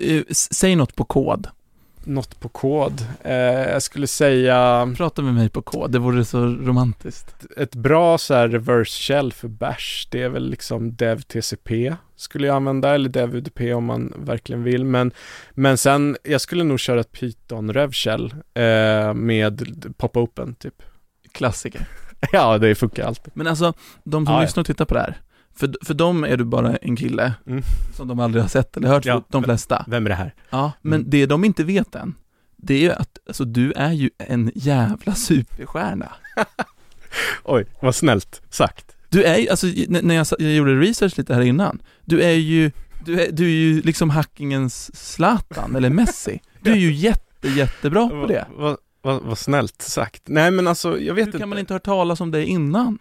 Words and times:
Eh, 0.00 0.22
Säg 0.30 0.76
något 0.76 0.96
på 0.96 1.04
kod. 1.04 1.48
Något 2.04 2.40
på 2.40 2.48
kod. 2.48 3.06
Eh, 3.22 3.34
jag 3.70 3.82
skulle 3.82 4.06
säga 4.06 4.88
Prata 4.96 5.22
med 5.22 5.34
mig 5.34 5.48
på 5.48 5.62
kod, 5.62 5.90
det 5.92 5.98
vore 5.98 6.24
så 6.24 6.38
romantiskt. 6.44 7.46
ett 7.56 7.74
bra 7.74 8.18
så 8.18 8.34
här 8.34 8.48
reverse 8.48 9.02
shell 9.02 9.32
för 9.32 9.48
bash, 9.48 10.08
det 10.10 10.22
är 10.22 10.28
väl 10.28 10.50
liksom 10.50 10.92
dev-TCP 10.92 11.96
skulle 12.20 12.46
jag 12.46 12.56
använda, 12.56 12.94
eller 12.94 13.08
dev-UDP 13.08 13.74
om 13.74 13.84
man 13.84 14.12
verkligen 14.16 14.62
vill. 14.62 14.84
Men, 14.84 15.12
men 15.50 15.78
sen, 15.78 16.16
jag 16.24 16.40
skulle 16.40 16.64
nog 16.64 16.80
köra 16.80 17.00
ett 17.00 17.12
Python 17.12 17.72
rev 17.72 17.92
shell 17.92 18.34
eh, 18.54 19.14
med 19.14 19.62
pop-open 19.96 20.54
typ. 20.54 20.82
Klassiker. 21.32 21.86
Ja, 22.32 22.58
det 22.58 22.74
funkar 22.74 23.06
alltid. 23.06 23.32
Men 23.36 23.46
alltså, 23.46 23.72
de 24.04 24.26
som 24.26 24.34
ja. 24.34 24.40
lyssnar 24.40 24.60
och 24.60 24.66
tittar 24.66 24.84
på 24.84 24.94
det 24.94 25.00
här, 25.00 25.20
för, 25.60 25.74
för 25.84 25.94
dem 25.94 26.24
är 26.24 26.36
du 26.36 26.44
bara 26.44 26.76
en 26.76 26.96
kille 26.96 27.32
Mm. 27.46 27.62
som 27.96 28.08
de 28.08 28.20
aldrig 28.20 28.44
har 28.44 28.48
sett 28.48 28.76
eller 28.76 28.88
hört, 28.88 29.04
Ja. 29.04 29.22
de 29.28 29.44
flesta. 29.44 29.84
Vem 29.88 30.06
är 30.06 30.10
det 30.10 30.16
här? 30.16 30.34
Ja, 30.50 30.72
men 30.82 31.00
Mm. 31.00 31.10
det 31.10 31.26
de 31.26 31.44
inte 31.44 31.64
vet 31.64 31.94
än, 31.94 32.14
det 32.56 32.74
är 32.74 32.78
ju 32.80 32.92
att 32.92 33.18
alltså, 33.26 33.44
du 33.44 33.72
är 33.72 33.92
ju 33.92 34.10
en 34.18 34.50
jävla 34.54 35.14
superstjärna. 35.14 36.12
Oj, 37.44 37.64
vad 37.82 37.94
snällt 37.94 38.42
sagt. 38.50 38.96
Du 39.08 39.24
är 39.24 39.38
ju, 39.38 39.48
alltså 39.48 39.66
när 39.88 40.14
jag, 40.14 40.26
jag 40.38 40.52
gjorde 40.52 40.80
research 40.80 41.18
lite 41.18 41.34
här 41.34 41.40
innan, 41.42 41.82
du 42.04 42.20
är 42.22 42.30
ju, 42.30 42.70
du 43.04 43.20
är, 43.20 43.32
du 43.32 43.44
är 43.44 43.48
ju 43.54 43.82
liksom 43.82 44.10
hackingens 44.10 44.96
Zlatan 44.96 45.76
eller 45.76 45.90
Messi. 45.90 46.40
Du 46.60 46.72
är 46.72 46.76
ju 46.76 46.92
jätte, 47.06 47.48
jättebra 47.48 48.08
på 48.08 48.26
det. 48.26 48.46
Vad, 48.56 48.76
vad, 49.02 49.22
vad 49.22 49.38
snällt 49.38 49.82
sagt. 49.82 50.22
Nej 50.26 50.50
men 50.50 50.66
alltså, 50.66 51.00
jag 51.00 51.14
vet 51.14 51.34
Hur 51.34 51.38
kan 51.38 51.48
man 51.48 51.58
inte 51.58 51.72
hört 51.74 51.84
talas 51.84 52.20
om 52.20 52.30
det 52.30 52.46
innan? 52.46 52.98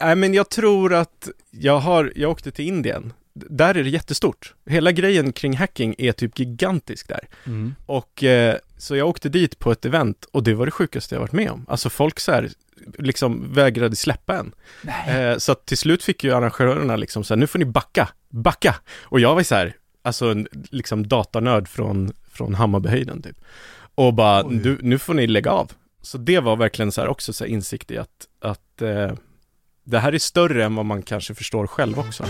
Nej 0.00 0.16
men 0.16 0.34
jag 0.34 0.48
tror 0.48 0.94
att 0.94 1.28
jag 1.50 1.78
har, 1.78 2.12
jag 2.16 2.30
åkte 2.30 2.50
till 2.50 2.68
Indien. 2.68 3.12
Där 3.32 3.74
är 3.74 3.84
det 3.84 3.90
jättestort. 3.90 4.54
Hela 4.66 4.92
grejen 4.92 5.32
kring 5.32 5.56
hacking 5.56 5.94
är 5.98 6.12
typ 6.12 6.38
gigantisk 6.38 7.08
där. 7.08 7.28
Och 7.86 8.24
eh, 8.24 8.56
så 8.78 8.96
jag 8.96 9.08
åkte 9.08 9.28
dit 9.28 9.58
på 9.58 9.72
ett 9.72 9.84
event 9.84 10.24
och 10.32 10.42
det 10.42 10.54
var 10.54 10.66
det 10.66 10.72
sjukaste 10.72 11.14
jag 11.14 11.20
varit 11.20 11.32
med 11.32 11.50
om. 11.50 11.66
Alltså 11.68 11.90
folk 11.90 12.20
så 12.20 12.32
här, 12.32 12.50
liksom 12.98 13.52
vägrade 13.52 13.96
släppa 13.96 14.36
en. 14.36 14.52
Nej. 14.82 15.24
Eh, 15.24 15.38
så 15.38 15.52
att 15.52 15.66
till 15.66 15.78
slut 15.78 16.02
fick 16.02 16.24
ju 16.24 16.34
arrangörerna 16.34 16.96
liksom 16.96 17.24
så 17.24 17.34
här, 17.34 17.38
nu 17.38 17.46
får 17.46 17.58
ni 17.58 17.64
backa, 17.64 18.08
backa. 18.28 18.76
Och 19.02 19.20
jag 19.20 19.34
var 19.34 19.42
så 19.42 19.54
här, 19.54 19.76
alltså 20.02 20.30
en 20.30 20.48
liksom 20.52 21.08
datanörd 21.08 21.68
från, 21.68 22.12
från 22.32 22.54
Hammarbyhöjden 22.54 23.22
typ. 23.22 23.40
Och 23.94 24.14
bara, 24.14 24.42
du, 24.42 24.78
nu 24.82 24.98
får 24.98 25.14
ni 25.14 25.26
lägga 25.26 25.50
av. 25.50 25.72
Så 26.02 26.18
det 26.18 26.40
var 26.40 26.56
verkligen 26.56 26.92
så 26.92 27.00
här 27.00 27.08
också 27.08 27.32
så 27.32 27.44
här 27.44 27.50
insikt 27.50 27.90
i 27.90 27.98
att, 27.98 28.28
att 28.40 28.82
eh, 28.82 29.12
det 29.84 29.98
här 29.98 30.12
är 30.12 30.18
större 30.18 30.64
än 30.64 30.74
vad 30.74 30.86
man 30.86 31.02
kanske 31.02 31.34
förstår 31.34 31.66
själv 31.66 31.98
också. 31.98 32.24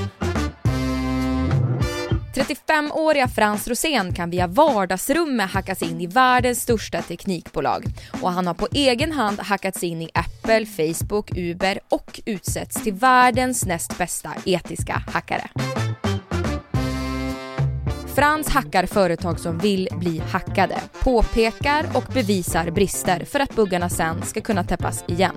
35-åriga 2.34 3.28
Frans 3.28 3.68
Rosén 3.68 4.14
kan 4.14 4.30
via 4.30 4.46
vardagsrummet 4.46 5.50
hackas 5.50 5.82
in 5.82 6.00
i 6.00 6.06
världens 6.06 6.62
största 6.62 7.02
teknikbolag 7.02 7.84
och 8.22 8.32
han 8.32 8.46
har 8.46 8.54
på 8.54 8.68
egen 8.72 9.12
hand 9.12 9.40
hackats 9.40 9.82
in 9.82 10.02
i 10.02 10.10
Apple, 10.14 10.66
Facebook, 10.66 11.30
Uber 11.36 11.80
och 11.88 12.20
utsetts 12.26 12.82
till 12.82 12.92
världens 12.92 13.66
näst 13.66 13.98
bästa 13.98 14.30
etiska 14.44 15.02
hackare. 15.12 15.50
Frans 18.14 18.48
hackar 18.48 18.86
företag 18.86 19.40
som 19.40 19.58
vill 19.58 19.88
bli 19.92 20.18
hackade, 20.18 20.80
påpekar 21.00 21.86
och 21.94 22.04
bevisar 22.14 22.70
brister 22.70 23.24
för 23.24 23.40
att 23.40 23.56
buggarna 23.56 23.88
sen 23.88 24.22
ska 24.22 24.40
kunna 24.40 24.64
täppas 24.64 25.04
igen. 25.08 25.34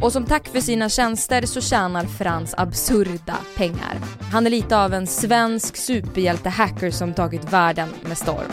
Och 0.00 0.12
som 0.12 0.24
tack 0.24 0.48
för 0.48 0.60
sina 0.60 0.88
tjänster 0.88 1.46
så 1.46 1.60
tjänar 1.60 2.04
Frans 2.04 2.54
absurda 2.56 3.36
pengar. 3.56 3.98
Han 4.32 4.46
är 4.46 4.50
lite 4.50 4.78
av 4.78 4.94
en 4.94 5.06
svensk 5.06 5.76
superhjälte-hacker 5.76 6.90
som 6.90 7.14
tagit 7.14 7.52
världen 7.52 7.88
med 8.02 8.18
storm. 8.18 8.52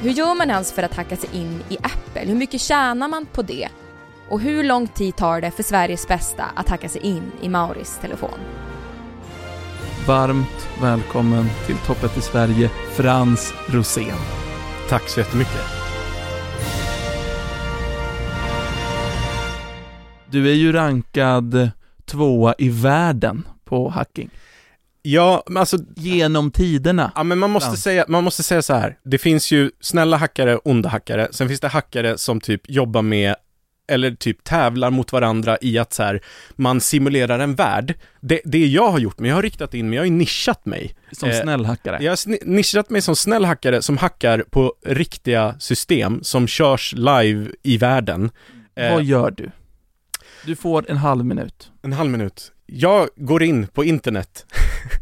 Hur 0.00 0.10
gör 0.10 0.34
man 0.34 0.50
ens 0.50 0.72
för 0.72 0.82
att 0.82 0.94
hacka 0.94 1.16
sig 1.16 1.30
in 1.32 1.62
i 1.68 1.76
Apple? 1.82 2.22
Hur 2.24 2.34
mycket 2.34 2.60
tjänar 2.60 3.08
man 3.08 3.26
på 3.26 3.42
det? 3.42 3.68
Och 4.28 4.40
hur 4.40 4.64
lång 4.64 4.88
tid 4.88 5.16
tar 5.16 5.40
det 5.40 5.50
för 5.50 5.62
Sveriges 5.62 6.08
bästa 6.08 6.44
att 6.54 6.68
hacka 6.68 6.88
sig 6.88 7.00
in 7.00 7.32
i 7.40 7.48
Mauris 7.48 7.98
telefon? 8.00 8.38
Varmt 10.06 10.68
välkommen 10.82 11.46
till 11.66 11.76
toppet 11.76 12.16
i 12.16 12.20
Sverige, 12.20 12.70
Frans 12.96 13.54
Rosén. 13.66 14.18
Tack 14.88 15.08
så 15.08 15.20
jättemycket. 15.20 15.85
Du 20.36 20.50
är 20.50 20.54
ju 20.54 20.72
rankad 20.72 21.70
tvåa 22.04 22.54
i 22.58 22.68
världen 22.68 23.46
på 23.64 23.88
hacking. 23.88 24.30
Ja, 25.02 25.42
men 25.46 25.56
alltså 25.56 25.78
Genom 25.96 26.50
tiderna. 26.50 27.12
Ja 27.14 27.22
men 27.22 27.38
man 27.38 27.50
måste, 27.50 27.70
Ja. 27.70 27.76
säga, 27.76 28.04
man 28.08 28.24
måste 28.24 28.42
säga 28.42 28.62
så 28.62 28.74
här. 28.74 28.98
Det 29.04 29.18
finns 29.18 29.50
ju 29.52 29.70
snälla 29.80 30.16
hackare, 30.16 30.56
onda 30.56 30.88
hackare. 30.88 31.28
Sen 31.30 31.48
finns 31.48 31.60
det 31.60 31.68
hackare 31.68 32.18
som 32.18 32.40
typ 32.40 32.70
jobbar 32.70 33.02
med 33.02 33.34
eller 33.88 34.10
typ 34.10 34.44
tävlar 34.44 34.90
mot 34.90 35.12
varandra 35.12 35.58
i 35.60 35.78
att 35.78 35.92
så 35.92 36.02
här, 36.02 36.20
man 36.56 36.80
simulerar 36.80 37.38
en 37.38 37.54
värld. 37.54 37.94
Det, 38.20 38.40
det 38.44 38.66
jag 38.66 38.90
har 38.90 38.98
gjort, 38.98 39.18
men 39.18 39.28
jag 39.28 39.36
har 39.36 39.42
riktat 39.42 39.74
in 39.74 39.88
mig, 39.88 39.96
jag 39.96 40.02
har 40.02 40.06
ju 40.06 40.12
nischat 40.12 40.66
mig. 40.66 40.94
Som 41.12 41.28
Eh, 41.30 41.40
snäll 41.42 41.64
hackare. 41.64 41.98
Jag 42.04 42.10
har 42.12 42.46
nischat 42.46 42.90
mig 42.90 43.02
som 43.02 43.16
snäll 43.16 43.44
hackare 43.44 43.82
som 43.82 43.96
hackar 43.98 44.44
på 44.50 44.74
riktiga 44.86 45.54
system 45.58 46.22
som 46.22 46.46
körs 46.46 46.92
live 46.96 47.46
i 47.62 47.76
världen. 47.78 48.30
Eh, 48.76 48.92
Vad 48.92 49.04
gör 49.04 49.30
du? 49.30 49.50
Du 50.46 50.56
får 50.56 50.90
en 50.90 50.96
halv 50.96 51.24
minut. 51.24 51.70
En 51.82 51.92
halv 51.92 52.10
minut. 52.10 52.52
Jag 52.66 53.08
går 53.16 53.42
in 53.42 53.66
på 53.66 53.84
internet 53.84 54.46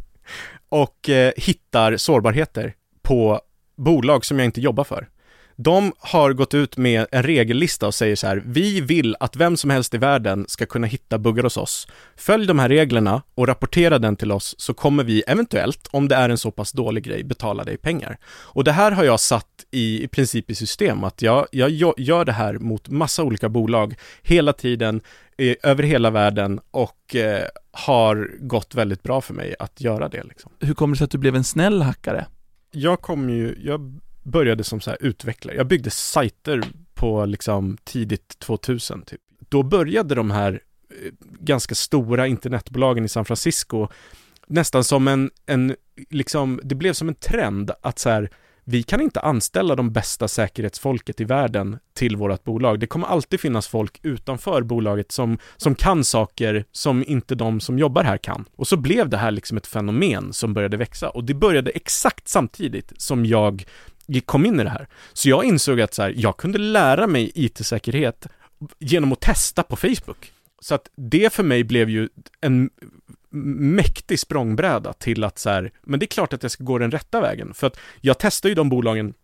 och 0.69 1.09
eh, 1.09 1.32
hittar 1.37 1.97
sårbarheter 1.97 2.75
på 3.03 3.41
bolag 3.77 4.25
som 4.25 4.38
jag 4.38 4.44
inte 4.44 4.60
jobbar 4.60 4.84
för. 4.84 5.09
De 5.56 5.93
har 5.99 6.32
gått 6.32 6.55
ut 6.55 6.77
med 6.77 7.06
en 7.12 7.22
regellista 7.22 7.87
och 7.87 7.94
säger 7.94 8.16
så 8.16 8.27
här, 8.27 8.43
vi 8.47 8.81
vill 8.81 9.16
att 9.21 9.37
vem 9.37 9.56
som 9.56 9.71
helst 9.71 9.94
i 9.94 9.99
världen 9.99 10.44
ska 10.49 10.66
kunna 10.66 10.87
hitta 10.87 11.19
buggar 11.19 11.43
hos 11.43 11.56
oss. 11.56 11.88
Följ 12.16 12.47
de 12.47 12.59
här 12.59 12.69
reglerna 12.69 13.22
och 13.34 13.47
rapportera 13.47 13.99
den 13.99 14.16
till 14.16 14.32
oss 14.32 14.55
så 14.59 14.75
kommer 14.75 15.05
vi 15.05 15.22
eventuellt, 15.26 15.88
om 15.91 16.09
det 16.09 16.15
är 16.15 16.28
en 16.28 16.38
så 16.38 16.50
pass 16.50 16.72
dålig 16.72 17.05
grej, 17.05 17.25
betala 17.25 17.65
dig 17.65 17.76
pengar. 17.76 18.19
Och 18.26 18.65
det 18.65 18.72
här 18.72 18.93
har 18.93 19.05
jag 19.05 19.21
satt 19.21 19.53
i, 19.75 20.05
i 20.05 20.09
princip 20.09 20.51
i 20.51 20.55
system, 20.55 21.05
att 21.05 21.23
jag, 21.23 21.47
jag 21.51 21.71
gö- 21.71 21.95
gör 21.97 22.25
det 22.25 22.33
här 22.33 22.59
mot 22.59 22.89
massa 22.89 23.23
olika 23.23 23.49
bolag 23.49 23.95
hela 24.23 24.53
tiden, 24.53 25.01
eh, 25.39 25.55
över 25.62 25.83
hela 25.83 26.11
världen 26.11 26.61
och 26.71 27.17
eh, 27.17 27.49
har 27.71 28.31
gått 28.41 28.75
väldigt 28.75 29.03
bra 29.03 29.21
för 29.21 29.35
mig 29.35 29.55
att 29.59 29.81
göra 29.81 30.09
det 30.09 30.23
liksom. 30.25 30.53
Hur 30.61 30.75
kommer 30.75 30.95
det 30.95 30.99
sig 30.99 31.05
att 31.05 31.11
du 31.11 31.19
blev 31.19 31.37
en 31.37 31.45
snäll 31.45 31.83
hackare? 31.83 32.27
Jag 32.71 33.01
kom 33.01 33.31
ju, 33.31 33.59
jag 33.62 34.01
började 34.23 34.65
som 34.65 34.81
så 34.81 34.91
här 34.91 34.99
utvecklare, 35.01 35.57
jag 35.57 35.67
byggde 35.67 35.91
sajter 35.91 36.62
på 36.95 37.25
liksom 37.25 37.77
tidigt 37.85 38.39
2000 38.39 39.03
typ. 39.03 39.21
Då 39.49 39.62
började 39.62 40.15
de 40.15 40.31
här 40.31 40.61
eh, 40.91 41.12
ganska 41.41 41.75
stora 41.75 42.27
internetbolagen 42.27 43.05
i 43.05 43.09
San 43.09 43.25
Francisco 43.25 43.89
nästan 44.47 44.85
som 44.85 45.09
en, 45.09 45.31
en, 45.47 45.77
liksom, 46.11 46.61
det 46.65 46.75
blev 46.75 46.93
som 46.93 47.09
en 47.09 47.15
trend 47.15 47.71
att 47.83 47.99
så 47.99 48.11
här, 48.11 48.31
vi 48.64 48.82
kan 48.82 49.00
inte 49.00 49.20
anställa 49.20 49.76
de 49.76 49.92
bästa 49.92 50.28
säkerhetsfolket 50.28 51.20
i 51.20 51.25
världen 51.25 51.78
till 51.94 52.16
vårt 52.16 52.44
bolag. 52.44 52.80
Det 52.80 52.86
kommer 52.86 53.06
alltid 53.06 53.41
finnas 53.41 53.69
folk 53.69 54.00
utanför 54.02 54.62
bolaget 54.62 55.12
som, 55.12 55.38
som 55.56 55.75
kan 55.75 56.04
saker 56.04 56.64
som 56.72 57.04
inte 57.06 57.34
de 57.34 57.60
som 57.60 57.78
jobbar 57.78 58.04
här 58.04 58.19
kan. 58.19 58.44
Och 58.56 58.69
så 58.69 58.76
blev 58.76 59.08
det 59.08 59.16
här 59.16 59.30
liksom 59.30 59.56
ett 59.56 59.66
fenomen 59.66 60.32
som 60.32 60.54
började 60.54 60.76
växa 60.76 61.08
och 61.08 61.25
det 61.25 61.34
började 61.34 61.70
exakt 61.70 62.28
samtidigt 62.28 62.92
som 62.97 63.26
jag 63.26 63.64
kom 64.26 64.47
in 64.47 64.60
i 64.60 64.64
det 64.64 64.70
här. 64.70 64.88
Så 65.12 65.28
jag 65.28 65.44
insåg 65.44 65.81
att 65.81 65.94
så 65.94 66.02
här, 66.02 66.14
jag 66.16 66.36
kunde 66.36 66.58
lära 66.58 67.06
mig 67.06 67.32
IT-säkerhet 67.34 68.26
genom 68.78 69.12
att 69.12 69.20
testa 69.20 69.62
på 69.62 69.76
Facebook. 69.76 70.34
Så 70.64 70.75
att 70.75 70.91
det 70.97 71.32
för 71.32 71.42
mig 71.42 71.64
blev 71.64 71.91
ju 71.91 72.08
en 72.41 72.70
mäktig 73.76 74.19
språngbräda 74.19 74.92
till 74.92 75.25
att 75.25 75.38
så 75.38 75.50
här, 75.50 75.72
men 75.82 76.00
det 76.00 76.04
är 76.04 76.08
klart 76.08 76.32
att 76.32 76.42
jag 76.42 76.52
ska 76.52 76.64
gå 76.64 76.78
den 76.78 76.91
rätta 76.91 77.20
vägen. 77.20 77.54
För 77.54 77.66
att 77.66 77.78
jag 78.00 78.19
testar 78.19 78.49
ju 78.49 78.55
de 78.55 78.69
bolagen 78.69 79.14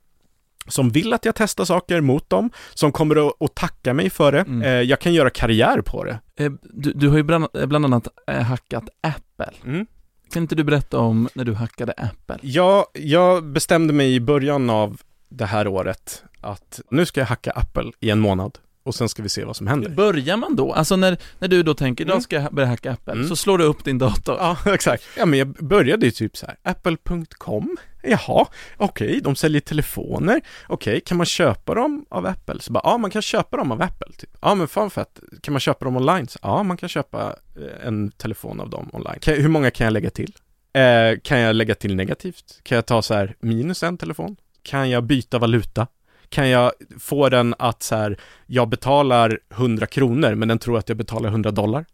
som 0.69 0.90
vill 0.90 1.12
att 1.12 1.25
jag 1.25 1.34
testar 1.34 1.64
saker 1.64 2.00
mot 2.00 2.31
dem, 2.31 2.50
som 2.75 2.92
kommer 2.92 3.44
att, 3.44 3.54
tacka 3.54 3.94
mig 3.94 4.10
för 4.10 4.32
det. 4.32 4.40
Mm. 4.40 4.62
Eh, 4.62 4.69
jag 4.70 5.00
kan 5.00 5.14
göra 5.14 5.31
karriär 5.31 5.81
på 5.81 6.04
det. 6.04 6.20
Eh, 6.37 6.52
Du, 6.62 6.92
du 6.92 7.08
har 7.08 7.16
ju 7.16 7.22
bland, 7.22 7.46
eh, 7.54 7.66
bland 7.66 7.84
annat 7.84 8.08
hackat 8.26 8.88
Apple. 9.00 9.54
Mm. 9.64 9.86
Kan 10.32 10.43
inte 10.43 10.54
du 10.54 10.64
berätta 10.64 10.98
om 10.98 11.28
när 11.34 11.44
du 11.44 11.54
hackade 11.54 11.93
Apple? 11.93 12.38
Ja, 12.43 12.86
jag 12.94 13.44
bestämde 13.44 13.93
mig 13.93 14.14
i 14.14 14.20
början 14.20 14.70
av 14.70 15.00
det 15.28 15.46
här 15.46 15.66
året 15.66 16.25
att 16.40 16.81
nu 16.90 17.06
ska 17.06 17.20
jag 17.20 17.26
hacka 17.26 17.50
Apple 17.50 17.93
i 18.00 18.10
en 18.10 18.20
månad 18.20 18.58
och 18.82 18.94
sen 18.94 19.09
ska 19.09 19.23
vi 19.23 19.29
se 19.29 19.44
vad 19.44 19.56
som 19.56 19.67
händer. 19.67 19.91
Börjar 19.91 20.37
man 20.37 20.56
då? 20.56 20.73
Alltså 20.73 20.97
när, 20.97 21.17
när 21.38 21.49
du 21.49 21.62
då 21.62 21.75
tänker, 21.75 22.05
idag 22.05 22.12
Mm. 22.15 22.23
ska 22.23 22.37
jag 22.37 22.55
börja 22.55 22.69
hacka 22.69 22.93
Apple, 22.93 23.12
Mm. 23.12 23.29
så 23.29 23.37
slår 23.37 23.59
du 23.59 23.65
upp 23.65 23.85
din 23.85 23.99
dator. 23.99 24.37
Ja, 24.38 24.56
exakt. 24.75 25.03
Ja, 25.17 25.27
men 25.27 25.38
jag 25.38 25.49
började 25.49 26.06
ju 26.06 26.12
typ 26.12 26.37
så 26.37 26.47
här, 26.47 26.56
apple.com, 26.62 27.77
jaha, 28.03 28.47
okej, 28.77 29.21
de 29.25 29.37
säljer 29.37 29.61
telefoner, 29.61 30.41
okej, 30.69 31.00
kan 31.00 31.17
man 31.17 31.27
köpa 31.27 31.75
dem 31.75 32.06
av 32.11 32.27
Apple? 32.27 32.61
Så 32.61 32.73
bara, 32.73 32.81
ja, 32.85 32.99
man 32.99 33.11
kan 33.11 33.23
köpa 33.23 33.56
dem 33.56 33.73
av 33.73 33.82
Apple, 33.82 34.12
typ. 34.19 34.31
Ja, 34.43 34.55
men 34.55 34.69
fan 34.69 34.91
fett, 34.91 35.21
kan 35.43 35.53
man 35.53 35.61
köpa 35.61 35.85
dem 35.85 35.97
online? 35.97 36.29
Så, 36.29 36.38
ja, 36.43 36.62
man 36.62 36.77
kan 36.77 36.88
köpa 36.88 37.37
eh, 37.56 37.87
en 37.87 38.11
telefon 38.11 38.61
av 38.61 38.71
dem 38.71 38.91
online. 38.93 39.19
Kan, 39.21 39.35
hur 39.35 39.49
många 39.49 39.71
kan 39.71 39.85
jag 39.85 39.93
lägga 39.93 40.11
till? 40.11 40.32
Eh, 40.73 41.19
kan 41.23 41.38
jag 41.38 41.56
lägga 41.56 41.75
till 41.75 41.94
negativt? 41.97 42.61
Kan 42.62 42.77
jag 42.77 42.87
ta 42.87 43.03
så 43.03 43.15
här 43.15 43.37
minus 43.41 43.82
en 43.82 43.99
telefon? 43.99 44.37
Kan 44.62 44.91
jag 44.91 45.05
byta 45.05 45.38
valuta? 45.38 45.87
Kan 46.31 46.49
jag 46.49 46.73
få 46.99 47.29
den 47.29 47.55
att 47.59 47.82
så 47.82 47.97
här, 47.97 48.17
jag 48.47 48.69
betalar 48.69 49.38
100 49.50 49.87
kronor 49.87 50.35
men 50.35 50.49
den 50.49 50.59
tror 50.59 50.79
att 50.79 50.88
jag 50.88 50.99
betalar 50.99 51.29
100 51.29 51.50
dollar? 51.50 51.85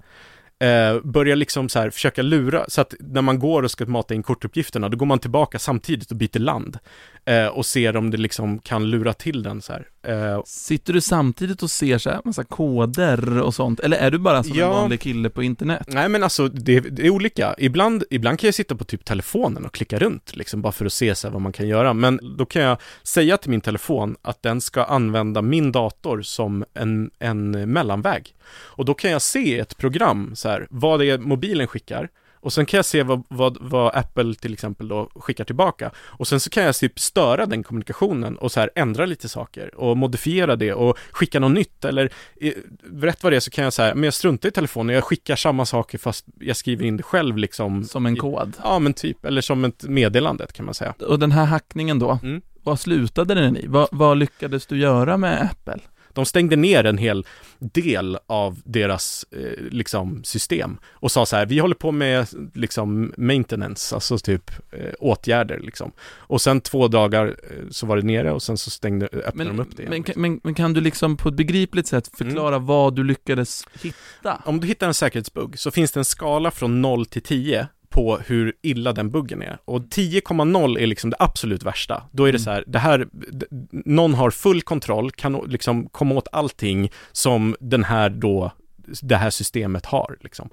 eh, 0.58 1.00
börja 1.04 1.34
liksom 1.34 1.68
så 1.68 1.78
här 1.78 1.90
försöka 1.90 2.22
lura, 2.22 2.64
så 2.68 2.80
att 2.80 2.94
när 3.00 3.22
man 3.22 3.38
går 3.38 3.62
och 3.62 3.70
ska 3.70 3.86
mata 3.86 4.14
in 4.14 4.22
kortuppgifterna, 4.22 4.88
då 4.88 4.96
går 4.96 5.06
man 5.06 5.18
tillbaka 5.18 5.58
samtidigt 5.58 6.10
och 6.10 6.16
byter 6.16 6.38
land 6.38 6.78
eh, 7.24 7.46
och 7.46 7.66
ser 7.66 7.96
om 7.96 8.10
det 8.10 8.16
liksom 8.16 8.58
kan 8.58 8.90
lura 8.90 9.12
till 9.12 9.42
den 9.42 9.62
så 9.62 9.72
här. 9.72 9.88
Eh, 10.06 10.42
Sitter 10.44 10.92
du 10.92 11.00
samtidigt 11.00 11.62
och 11.62 11.70
ser 11.70 11.98
så 11.98 12.10
här 12.10 12.20
massa 12.24 12.44
koder 12.44 13.42
och 13.42 13.54
sånt, 13.54 13.80
eller 13.80 13.96
är 13.96 14.10
du 14.10 14.18
bara 14.18 14.42
som 14.42 14.56
Ja. 14.58 14.64
en 14.66 14.70
vanlig 14.70 15.00
kille 15.00 15.30
på 15.30 15.42
internet? 15.42 15.82
nej 15.86 16.08
men 16.08 16.22
alltså 16.22 16.48
det, 16.48 16.80
det 16.80 17.06
är 17.06 17.10
olika. 17.10 17.54
Ibland, 17.58 18.04
ibland 18.10 18.38
kan 18.38 18.48
jag 18.48 18.54
sitta 18.54 18.76
på 18.76 18.84
typ 18.84 19.04
telefonen 19.04 19.64
och 19.64 19.74
klicka 19.74 19.98
runt 19.98 20.36
liksom 20.36 20.62
bara 20.62 20.72
för 20.72 20.86
att 20.86 20.92
se 20.92 21.14
så 21.14 21.30
vad 21.30 21.42
man 21.42 21.52
kan 21.52 21.68
göra. 21.68 21.92
Men 21.94 22.20
då 22.38 22.46
kan 22.46 22.62
jag 22.62 22.78
säga 23.02 23.36
till 23.36 23.50
min 23.50 23.60
telefon 23.60 24.16
att 24.22 24.42
den 24.42 24.60
ska 24.60 24.84
använda 24.84 25.42
min 25.42 25.72
dator 25.72 26.22
som 26.22 26.64
en, 26.74 27.10
en 27.18 27.72
mellanväg. 27.72 28.34
Och 28.48 28.84
då 28.84 28.94
kan 28.94 29.10
jag 29.10 29.22
se 29.22 29.58
ett 29.58 29.76
program 29.76 30.36
så 30.36 30.48
här 30.48 30.66
vad 30.70 31.00
det 31.00 31.06
är 31.10 31.18
mobilen 31.18 31.66
skickar 31.66 32.08
och 32.46 32.52
sen 32.52 32.66
kan 32.66 32.78
jag 32.78 32.84
se 32.84 33.02
vad, 33.02 33.24
vad, 33.28 33.56
vad 33.60 33.94
Apple 33.96 34.34
till 34.34 34.52
exempel 34.52 34.88
då 34.88 35.10
skickar 35.14 35.44
tillbaka. 35.44 35.90
Och 35.98 36.28
sen 36.28 36.40
så 36.40 36.50
kan 36.50 36.62
jag 36.64 36.74
typ 36.74 36.98
störa 37.00 37.46
den 37.46 37.62
kommunikationen 37.62 38.36
och 38.38 38.52
så 38.52 38.60
här 38.60 38.70
ändra 38.74 39.06
lite 39.06 39.28
saker 39.28 39.74
och 39.74 39.96
modifiera 39.96 40.56
det 40.56 40.72
och 40.72 40.98
skicka 41.12 41.40
något 41.40 41.52
nytt 41.52 41.84
eller 41.84 42.12
rätt 43.00 43.22
vad 43.22 43.32
det 43.32 43.36
är 43.36 43.40
så 43.40 43.50
kan 43.50 43.64
jag 43.64 43.72
säga, 43.72 43.94
men 43.94 44.04
jag 44.04 44.14
struntar 44.14 44.48
i 44.48 44.52
telefonen, 44.52 44.94
jag 44.94 45.04
skickar 45.04 45.36
samma 45.36 45.66
saker 45.66 45.98
fast 45.98 46.26
jag 46.40 46.56
skriver 46.56 46.84
in 46.84 46.96
det 46.96 47.02
själv 47.02 47.36
liksom. 47.36 47.84
Som 47.84 48.06
en 48.06 48.16
kod? 48.16 48.52
Ja 48.62 48.78
men 48.78 48.92
typ, 48.94 49.24
eller 49.24 49.40
som 49.40 49.64
ett 49.64 49.82
meddelande 49.82 50.46
kan 50.52 50.64
man 50.64 50.74
säga. 50.74 50.94
Och 51.08 51.18
den 51.18 51.32
här 51.32 51.44
hackningen 51.44 51.98
då, 51.98 52.18
Mm. 52.22 52.42
vad 52.62 52.80
slutade 52.80 53.34
den 53.34 53.56
i? 53.56 53.66
Vad, 53.66 53.88
vad 53.92 54.16
lyckades 54.18 54.66
du 54.66 54.78
göra 54.78 55.16
med 55.16 55.42
Apple? 55.42 55.82
De 56.16 56.26
stängde 56.26 56.56
ner 56.56 56.84
en 56.84 56.98
hel 56.98 57.26
del 57.58 58.18
av 58.26 58.60
deras 58.64 59.26
eh, 59.30 59.62
liksom 59.70 60.24
system 60.24 60.78
och 60.92 61.12
sa 61.12 61.26
så 61.26 61.36
här, 61.36 61.46
vi 61.46 61.58
håller 61.58 61.74
på 61.74 61.92
med 61.92 62.26
liksom 62.54 63.12
maintenance, 63.16 63.94
alltså 63.94 64.18
typ 64.18 64.50
eh, 64.72 64.92
åtgärder 65.00 65.60
liksom. 65.60 65.92
Och 66.00 66.40
sen 66.40 66.60
två 66.60 66.88
dagar 66.88 67.26
eh, 67.26 67.68
så 67.70 67.86
var 67.86 67.96
det 67.96 68.02
nere 68.02 68.32
och 68.32 68.42
sen 68.42 68.56
så 68.58 68.70
stängde, 68.70 69.06
öppnade 69.06 69.34
Men, 69.34 69.56
de 69.56 69.62
upp 69.62 69.76
det 69.76 69.82
igen. 69.82 69.90
men, 69.90 70.02
kan- 70.02 70.14
men, 70.20 70.40
men 70.44 70.54
kan 70.54 70.72
du 70.72 70.80
liksom 70.80 71.16
på 71.16 71.28
ett 71.28 71.34
begripligt 71.36 71.86
sätt 71.86 72.10
förklara 72.18 72.56
Mm. 72.56 72.66
vad 72.66 72.96
du 72.96 73.04
lyckades 73.04 73.64
hitta? 73.82 74.42
Om 74.44 74.60
du 74.60 74.66
hittar 74.66 74.86
en 74.86 74.94
säkerhetsbugg 74.94 75.58
så 75.58 75.70
finns 75.70 75.92
det 75.92 76.00
en 76.00 76.04
skala 76.04 76.50
från 76.50 76.82
0 76.82 77.06
till 77.06 77.22
10 77.22 77.68
på 77.90 78.18
hur 78.26 78.52
illa 78.62 78.92
den 78.92 79.10
buggen 79.10 79.42
är. 79.42 79.58
Och 79.64 79.80
10,0 79.80 80.78
är 80.78 80.86
liksom 80.86 81.10
det 81.10 81.16
absolut 81.18 81.62
värsta. 81.62 82.02
Då 82.12 82.24
är 82.24 82.32
det 82.32 82.36
Mm. 82.38 82.44
så 82.44 82.50
här, 82.50 82.64
det 82.66 82.78
här, 82.78 83.06
någon 83.70 84.14
har 84.14 84.30
full 84.30 84.62
kontroll, 84.62 85.10
kan 85.10 85.34
liksom 85.46 85.88
komma 85.88 86.14
åt 86.14 86.28
allting 86.32 86.90
som 87.12 87.56
den 87.60 87.84
här 87.84 88.10
då, 88.10 88.52
det 89.02 89.16
här 89.16 89.30
systemet 89.30 89.86
har 89.86 90.16
liksom. 90.20 90.48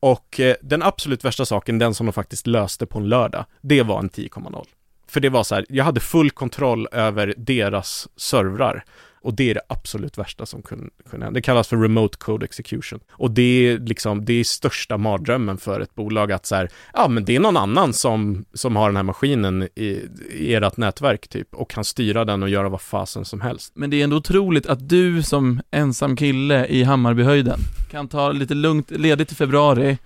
Och 0.00 0.40
eh, 0.40 0.54
den 0.62 0.82
absolut 0.82 1.24
värsta 1.24 1.46
saken, 1.46 1.78
den 1.78 1.94
som 1.94 2.06
de 2.06 2.12
faktiskt 2.12 2.46
löste 2.46 2.86
på 2.86 2.98
en 2.98 3.08
lördag, 3.08 3.44
det 3.60 3.82
var 3.82 3.98
en 3.98 4.10
10,0. 4.10 4.64
För 5.08 5.20
det 5.20 5.28
var 5.28 5.44
så 5.44 5.54
här, 5.54 5.66
jag 5.68 5.84
hade 5.84 6.00
full 6.00 6.30
kontroll 6.30 6.88
över 6.92 7.34
deras 7.36 8.08
servrar. 8.16 8.84
Och 9.26 9.34
det 9.34 9.50
är 9.50 9.54
det 9.54 9.60
absolut 9.68 10.18
värsta 10.18 10.46
som 10.46 10.62
kunde, 10.62 10.90
kunde 11.10 11.26
hända. 11.26 11.38
Det 11.38 11.42
kallas 11.42 11.68
för 11.68 11.76
remote 11.76 12.18
code 12.18 12.44
execution. 12.44 13.00
Och 13.10 13.30
det 13.30 13.42
är 13.42 13.78
liksom, 13.78 14.24
det 14.24 14.32
är 14.32 14.44
största 14.44 14.96
mardrömmen 14.96 15.58
för 15.58 15.80
ett 15.80 15.94
bolag 15.94 16.32
att 16.32 16.46
så 16.46 16.54
här, 16.54 16.68
ja 16.92 17.08
men 17.08 17.24
det 17.24 17.36
är 17.36 17.40
någon 17.40 17.56
annan 17.56 17.92
som, 17.92 18.44
som 18.52 18.76
har 18.76 18.88
den 18.88 18.96
här 18.96 19.02
maskinen 19.02 19.68
i, 19.74 20.08
i 20.32 20.54
ert 20.54 20.76
nätverk 20.76 21.28
typ 21.28 21.54
och 21.54 21.70
kan 21.70 21.84
styra 21.84 22.24
den 22.24 22.42
och 22.42 22.48
göra 22.48 22.68
vad 22.68 22.80
fasen 22.80 23.24
som 23.24 23.40
helst. 23.40 23.72
Men 23.74 23.90
det 23.90 24.00
är 24.00 24.04
ändå 24.04 24.16
otroligt 24.16 24.66
att 24.66 24.88
du 24.88 25.22
som 25.22 25.60
ensam 25.70 26.16
kille 26.16 26.66
i 26.66 26.82
Hammarbyhöjden 26.82 27.60
kan 27.90 28.08
ta 28.08 28.32
lite 28.32 28.54
lugnt 28.54 28.90
ledigt 28.90 29.32
i 29.32 29.34
februari 29.34 29.98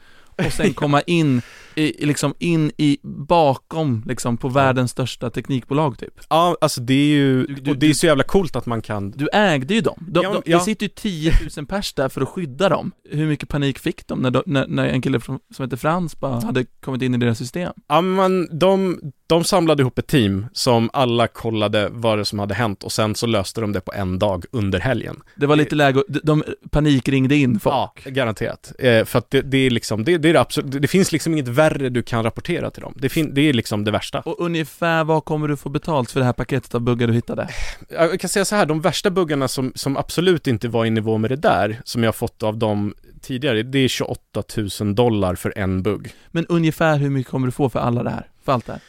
och 0.46 0.52
sen 0.52 0.74
komma 0.74 1.00
in 1.00 1.42
i, 1.80 2.06
liksom 2.06 2.34
in 2.38 2.72
i, 2.76 2.98
bakom 3.02 4.02
liksom 4.06 4.36
på 4.36 4.48
världens 4.48 4.90
största 4.90 5.30
teknikbolag 5.30 5.98
typ. 5.98 6.14
Ja, 6.28 6.56
alltså 6.60 6.80
det 6.80 6.94
är 6.94 7.06
ju, 7.08 7.46
Du- 7.46 7.54
du- 7.54 7.70
och 7.70 7.76
det 7.78 7.86
är 7.90 7.94
så 7.94 8.06
jävla 8.06 8.24
coolt 8.24 8.56
att 8.56 8.66
man 8.66 8.82
kan 8.82 9.10
Du 9.10 9.28
ägde 9.32 9.74
ju 9.74 9.80
dem. 9.80 10.06
De, 10.08 10.22
Ja, 10.24 10.32
de, 10.32 10.42
ja. 10.50 10.58
Det 10.58 10.64
sitter 10.64 10.84
ju 10.86 10.88
10 10.88 11.32
000 11.56 11.66
pers 11.66 11.92
där 11.94 12.08
för 12.08 12.20
att 12.20 12.28
skydda 12.28 12.68
dem. 12.68 12.92
Hur 13.10 13.26
mycket 13.26 13.48
panik 13.48 13.78
fick 13.78 14.06
de 14.06 14.18
när, 14.18 14.30
de, 14.30 14.42
när, 14.46 14.66
när 14.66 14.86
en 14.88 15.02
kille 15.02 15.20
från, 15.20 15.38
som 15.54 15.64
heter 15.64 15.76
Frans 15.76 16.20
bara 16.20 16.40
hade 16.40 16.64
kommit 16.64 17.02
in 17.02 17.14
i 17.14 17.18
deras 17.18 17.38
system? 17.38 17.72
Ja 17.88 18.00
men 18.00 18.58
de, 18.58 19.00
de 19.30 19.44
samlade 19.44 19.82
ihop 19.82 19.98
ett 19.98 20.06
team 20.06 20.46
som 20.52 20.90
alla 20.92 21.26
kollade 21.26 21.88
vad 21.92 22.18
det 22.18 22.24
som 22.24 22.38
hade 22.38 22.54
hänt 22.54 22.84
och 22.84 22.92
sen 22.92 23.14
så 23.14 23.26
löste 23.26 23.60
de 23.60 23.72
det 23.72 23.80
på 23.80 23.92
en 23.92 24.18
dag 24.18 24.44
under 24.50 24.80
helgen. 24.80 25.20
Det 25.34 25.46
var 25.46 25.56
lite 25.56 25.74
läge, 25.74 26.00
att- 26.00 26.06
de, 26.08 26.20
de 26.24 26.44
panikringde 26.70 27.36
in 27.36 27.60
folk. 27.60 27.74
Ja, 28.04 28.10
garanterat. 28.10 28.72
Eh, 28.78 29.04
för 29.04 29.18
att 29.18 29.30
det, 29.30 29.42
det 29.42 29.58
är 29.58 29.70
liksom, 29.70 30.04
det, 30.04 30.18
det 30.18 30.28
är 30.28 30.32
det 30.32 30.40
absolut, 30.40 30.82
det 30.82 30.88
finns 30.88 31.12
liksom 31.12 31.32
inget 31.32 31.48
värre 31.48 31.88
du 31.88 32.02
kan 32.02 32.22
rapportera 32.24 32.70
till 32.70 32.82
dem. 32.82 32.94
Det, 32.96 33.08
fin, 33.08 33.34
det 33.34 33.40
är 33.40 33.52
liksom 33.52 33.84
det 33.84 33.90
värsta. 33.90 34.20
Och 34.20 34.40
ungefär 34.40 35.04
vad 35.04 35.24
kommer 35.24 35.48
du 35.48 35.56
få 35.56 35.68
betalt 35.68 36.10
för 36.10 36.20
det 36.20 36.26
här 36.26 36.32
paketet 36.32 36.74
av 36.74 36.80
buggar 36.80 37.06
du 37.06 37.12
hittade? 37.12 37.48
Jag 37.88 38.20
kan 38.20 38.28
säga 38.30 38.44
så 38.44 38.56
här, 38.56 38.66
de 38.66 38.80
värsta 38.80 39.10
buggarna 39.10 39.48
som, 39.48 39.72
som 39.74 39.96
absolut 39.96 40.46
inte 40.46 40.68
var 40.68 40.84
i 40.86 40.90
nivå 40.90 41.18
med 41.18 41.30
det 41.30 41.36
där, 41.36 41.80
som 41.84 42.02
jag 42.02 42.14
fått 42.14 42.42
av 42.42 42.56
dem 42.56 42.94
tidigare, 43.22 43.62
det 43.62 43.78
är 43.78 43.88
28 43.88 44.42
000 44.80 44.94
dollar 44.94 45.34
för 45.34 45.52
en 45.56 45.82
bugg. 45.82 46.12
Men 46.30 46.46
ungefär 46.46 46.96
hur 46.98 47.10
mycket 47.10 47.30
kommer 47.30 47.46
du 47.46 47.52
få 47.52 47.68
för 47.68 47.78
alla 47.78 48.02
det 48.02 48.10
här? 48.10 48.26
För 48.44 48.52
allt 48.52 48.66
det 48.66 48.72
här? 48.72 48.80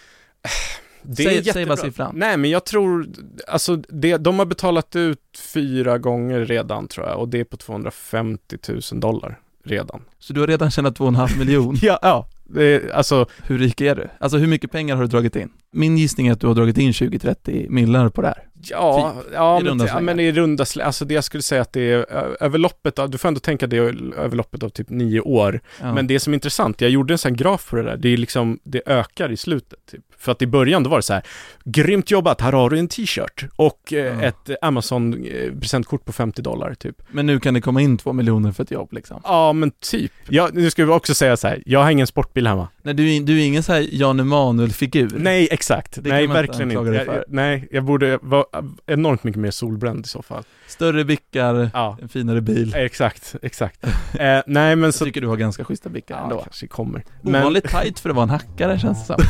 Det 1.04 1.24
Säg- 1.24 1.44
säg 1.54 1.66
bara 1.66 1.78
siffran. 1.78 2.14
Nej, 2.16 2.38
men 2.38 2.50
jag 2.50 2.66
tror, 2.66 3.08
alltså 3.48 3.76
det, 3.76 4.18
de 4.18 4.40
har 4.40 4.46
betalat 4.46 4.96
ut 4.96 5.40
fyra 5.54 5.98
gånger 5.98 6.46
redan 6.46 6.88
tror 6.88 7.08
jag, 7.08 7.20
och 7.20 7.30
det 7.30 7.40
är 7.40 7.44
på 7.44 7.58
250 7.58 8.58
000 8.92 9.00
dollar 9.00 9.40
redan. 9.64 10.02
Så 10.20 10.34
du 10.34 10.40
har 10.40 10.48
redan 10.48 10.72
tjänat 10.72 11.00
2,5 11.00 11.40
miljon. 11.40 11.78
Ja, 11.82 12.00
ja. 12.02 12.28
Det 12.44 12.92
alltså, 12.94 13.26
Hur 13.48 13.58
rik 13.58 13.82
är 13.82 13.96
du? 13.96 14.10
Alltså 14.20 14.38
hur 14.38 14.48
mycket 14.48 14.72
pengar 14.72 14.96
har 14.96 15.02
du 15.04 15.08
dragit 15.08 15.36
in? 15.36 15.50
Min 15.74 15.98
gissning 15.98 16.28
är 16.28 16.32
att 16.32 16.40
du 16.40 16.48
har 16.48 16.54
dragit 16.56 16.78
in 16.78 16.92
20-30 16.92 17.70
millar 17.70 18.10
på 18.10 18.22
det 18.22 18.28
här. 18.28 18.44
ja, 18.62 19.16
ja, 19.34 19.60
i 19.60 19.64
men, 19.64 19.80
ja, 19.88 20.00
men 20.00 20.20
i 20.20 20.32
runda 20.32 20.66
slängar, 20.66 20.86
alltså 20.88 21.06
det 21.06 21.14
jag 21.14 21.24
skulle 21.24 21.44
säga 21.44 21.62
att 21.62 21.74
det 21.74 21.82
är 21.92 22.06
över 22.44 22.58
loppet 22.58 23.00
av, 23.00 23.10
du 23.10 23.18
får 23.18 23.28
ändå 23.28 23.40
tänka 23.40 23.68
det 23.68 23.78
över 23.78 24.36
loppet 24.36 24.64
av 24.64 24.70
typ 24.70 24.90
nio 24.90 25.20
år. 25.22 25.60
Ja. 25.82 25.94
Men 25.94 26.08
det 26.08 26.20
som 26.20 26.34
är 26.34 26.36
intressant, 26.36 26.82
jag 26.82 26.90
gjorde 26.92 27.14
en 27.14 27.18
sån 27.18 27.36
graf 27.36 27.70
på 27.70 27.76
det 27.76 27.84
där, 27.84 27.98
det 27.98 28.10
är 28.10 28.18
liksom, 28.18 28.60
det 28.64 28.82
ökar 28.86 29.32
i 29.32 29.38
slutet 29.38 29.80
typ. 29.92 30.02
För 30.18 30.32
att 30.32 30.42
i 30.42 30.48
början 30.48 30.84
då 30.84 30.90
var 30.90 30.98
det 30.98 31.04
så 31.04 31.14
här, 31.14 31.24
grymt 31.66 32.12
jobbat, 32.12 32.42
här 32.42 32.52
har 32.52 32.70
du 32.70 32.80
en 32.80 32.88
t-shirt 32.88 33.46
och 33.56 33.94
eh, 33.94 34.00
Ja. 34.06 34.22
ett 34.22 34.50
Amazon 34.62 35.26
eh, 35.26 35.52
presentkort 35.62 36.06
på 36.06 36.12
50 36.12 36.42
dollar 36.42 36.74
typ. 36.74 36.96
Men 37.12 37.26
nu 37.26 37.40
kan 37.40 37.54
det 37.54 37.62
komma 37.62 37.82
in 37.82 37.98
2 37.98 38.14
miljoner 38.14 38.52
för 38.52 38.64
ett 38.64 38.72
jobb 38.72 38.94
liksom. 38.94 39.22
Ja, 39.24 39.54
men 39.54 39.72
typ. 39.72 40.12
Ja, 40.30 40.50
nu 40.54 40.70
ska 40.70 40.86
vi 40.86 40.92
också 40.92 41.14
säga 41.16 41.38
så 41.38 41.48
här, 41.48 41.64
jag 41.66 41.84
har 41.84 41.92
ingen 41.92 42.08
sportbil 42.08 42.48
hemma. 42.48 42.68
Nej, 42.84 42.94
du, 42.94 43.16
är- 43.16 43.22
du 43.22 43.42
är 43.42 43.46
ingen 43.46 43.64
så 43.64 43.74
här 43.74 43.88
Jan 43.92 44.20
Emanuel-figur. 44.20 45.10
Nej, 45.18 45.48
exakt. 45.62 46.04
Det 46.04 46.10
nej, 46.10 46.28
verkligen 46.28 46.72
inte. 46.72 46.92
Jag, 46.92 47.08
jag, 47.08 47.24
nej, 47.28 47.68
jag 47.72 47.84
borde 47.84 48.20
vara 48.22 48.46
enormt 48.88 49.24
mycket 49.24 49.42
mer 49.42 49.52
solbränd 49.52 50.06
i 50.06 50.10
så 50.10 50.22
fall. 50.22 50.44
Större 50.68 51.06
bickar, 51.06 51.70
Ja, 51.74 51.98
en 52.02 52.10
finare 52.10 52.42
bil. 52.42 52.74
exakt, 52.76 53.36
exakt. 53.42 53.84
eh, 53.84 53.90
nej, 54.20 54.76
men 54.76 54.84
Jag 54.84 54.94
så... 54.94 55.06
tycker 55.06 55.22
du 55.22 55.28
har 55.28 55.38
ganska 55.38 55.64
schyssta 55.66 55.90
bickar 55.90 56.16
Ja, 56.18 56.24
ändå. 56.24 56.42
kanske 56.42 56.68
kommer. 56.68 57.04
Men, 57.22 57.42
Ovanligt 57.42 57.70
tajt 57.70 58.00
för 58.00 58.10
att 58.10 58.16
vara 58.16 58.24
en 58.24 58.30
hackare 58.30 58.80
känns 58.80 59.08
det 59.08 59.14
som. 59.16 59.24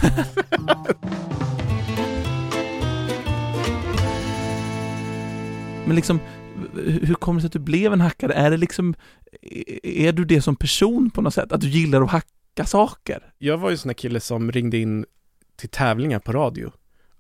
Men 5.85 5.95
liksom, 5.95 6.19
hur 6.85 7.13
kommer 7.15 7.37
det 7.37 7.41
sig 7.41 7.47
att 7.47 7.53
du 7.53 7.59
blev 7.59 7.93
en 7.93 8.01
hackare? 8.01 8.33
Är 8.33 8.51
det 8.51 8.57
liksom, 8.57 8.93
är 9.83 10.11
du 10.11 10.25
det 10.25 10.41
som 10.41 10.55
person 10.55 11.09
på 11.09 11.21
något 11.21 11.33
sätt? 11.33 11.51
Att 11.51 11.61
du 11.61 11.67
gillar 11.69 12.01
att 12.01 12.09
hacka 12.09 12.65
saker? 12.65 13.19
jag 13.37 13.57
var 13.57 13.69
ju 13.69 13.73
en 13.73 13.77
sån 13.77 13.89
här 13.89 13.93
kille 13.93 14.19
som 14.19 14.51
ringde 14.51 14.77
in 14.77 15.05
till 15.55 15.69
tävlingar 15.69 16.19
på 16.19 16.31
radio. 16.31 16.71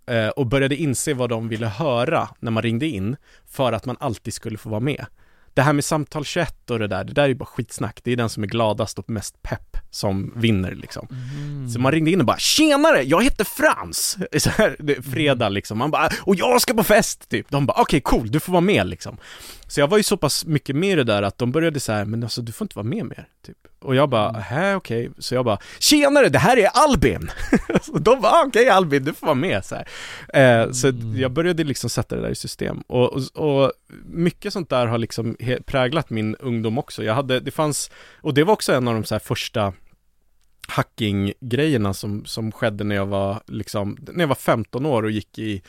Eh, 0.05 0.27
och 0.27 0.47
började 0.47 0.75
inse 0.75 1.13
vad 1.13 1.29
de 1.29 1.49
ville 1.49 1.67
höra 1.67 2.29
när 2.39 2.51
man 2.51 2.63
ringde 2.63 2.87
in, 2.87 3.15
för 3.47 3.71
att 3.71 3.85
man 3.85 3.97
alltid 3.99 4.33
skulle 4.33 4.57
få 4.57 4.69
vara 4.69 4.79
med. 4.79 5.05
Det 5.53 5.61
här 5.61 5.73
med 5.73 5.85
samtal 5.85 6.25
21 6.25 6.69
och 6.69 6.79
det 6.79 6.87
där, 6.87 7.03
det 7.03 7.13
där 7.13 7.23
är 7.23 7.27
ju 7.27 7.35
bara 7.35 7.45
skitsnack. 7.45 7.99
Det 8.03 8.11
är 8.11 8.15
den 8.15 8.29
som 8.29 8.43
är 8.43 8.47
gladast 8.47 8.99
och 8.99 9.09
mest 9.09 9.41
pepp 9.41 9.77
som 9.89 10.33
vinner 10.35 10.71
liksom. 10.71 11.07
Så 11.73 11.79
man 11.79 11.91
ringde 11.91 12.11
in 12.11 12.19
och 12.19 12.25
bara 12.25 12.37
“Tjenare, 12.37 13.03
jag 13.03 13.23
heter 13.23 13.43
Frans!” 13.43 14.17
så 14.37 14.49
här, 14.49 14.75
det, 14.79 15.01
Fredag 15.01 15.49
liksom, 15.49 15.77
man 15.77 15.91
bara 15.91 16.09
“Och 16.21 16.35
jag 16.35 16.61
ska 16.61 16.73
på 16.73 16.83
fest!” 16.83 17.29
typ. 17.29 17.49
De 17.49 17.65
bara 17.65 17.81
“Okej, 17.81 18.01
cool, 18.01 18.31
du 18.31 18.39
får 18.39 18.51
vara 18.51 18.61
med” 18.61 18.87
liksom. 18.87 19.17
Så 19.67 19.79
jag 19.79 19.87
var 19.87 19.97
ju 19.97 20.03
så 20.03 20.17
pass 20.17 20.45
mycket 20.45 20.75
med 20.75 20.91
i 20.91 20.95
det 20.95 21.03
där 21.03 21.23
att 21.23 21.37
de 21.37 21.51
började 21.51 21.79
så 21.79 21.91
här, 21.91 22.05
“Men 22.05 22.23
alltså 22.23 22.41
du 22.41 22.51
får 22.51 22.65
inte 22.65 22.75
vara 22.75 22.87
med 22.87 23.05
mer” 23.05 23.27
typ. 23.45 23.57
Och 23.81 23.95
jag 23.95 24.09
bara 24.09 24.31
“Hä, 24.31 24.75
okej”, 24.75 25.11
så 25.17 25.35
jag 25.35 25.45
bara 25.45 25.57
“Tjenare, 25.79 26.29
det 26.29 26.39
här 26.39 26.57
är 26.57 26.67
Albin!” 26.73 27.31
Så 27.81 27.91
de 27.99 28.21
bara 28.21 28.43
“Okej 28.47 28.69
Albin, 28.69 29.03
du 29.03 29.13
får 29.13 29.27
vara 29.27 29.35
med” 29.35 29.65
så 29.65 29.75
här. 29.75 29.87
Eh, 30.63 30.71
Så 30.71 30.87
Mm. 30.87 31.19
jag 31.19 31.31
började 31.31 31.63
liksom 31.63 31.89
sätta 31.89 32.15
det 32.15 32.21
där 32.21 32.29
i 32.29 32.35
system. 32.35 32.83
Och, 32.87 33.13
och, 33.13 33.21
och 33.63 33.71
mycket 34.05 34.53
sånt 34.53 34.69
där 34.69 34.85
har 34.87 34.97
liksom 34.97 35.35
präglat 35.65 36.09
min 36.09 36.35
ungdom 36.35 36.77
också. 36.77 37.03
Jag 37.03 37.13
hade, 37.13 37.39
det 37.39 37.51
fanns, 37.51 37.91
och 38.21 38.33
det 38.33 38.43
var 38.43 38.53
också 38.53 38.73
en 38.73 38.87
av 38.87 38.93
de 38.93 39.03
så 39.03 39.15
här 39.15 39.19
första 39.19 39.73
hacking-grejerna 40.71 41.93
som, 41.93 42.25
som 42.25 42.51
skedde 42.51 42.83
när 42.83 42.95
jag 42.95 43.05
var 43.05 43.41
liksom, 43.47 43.97
när 44.11 44.19
jag 44.19 44.27
var 44.27 44.35
15 44.35 44.85
år 44.85 45.03
och 45.03 45.11
gick 45.11 45.39
i, 45.39 45.61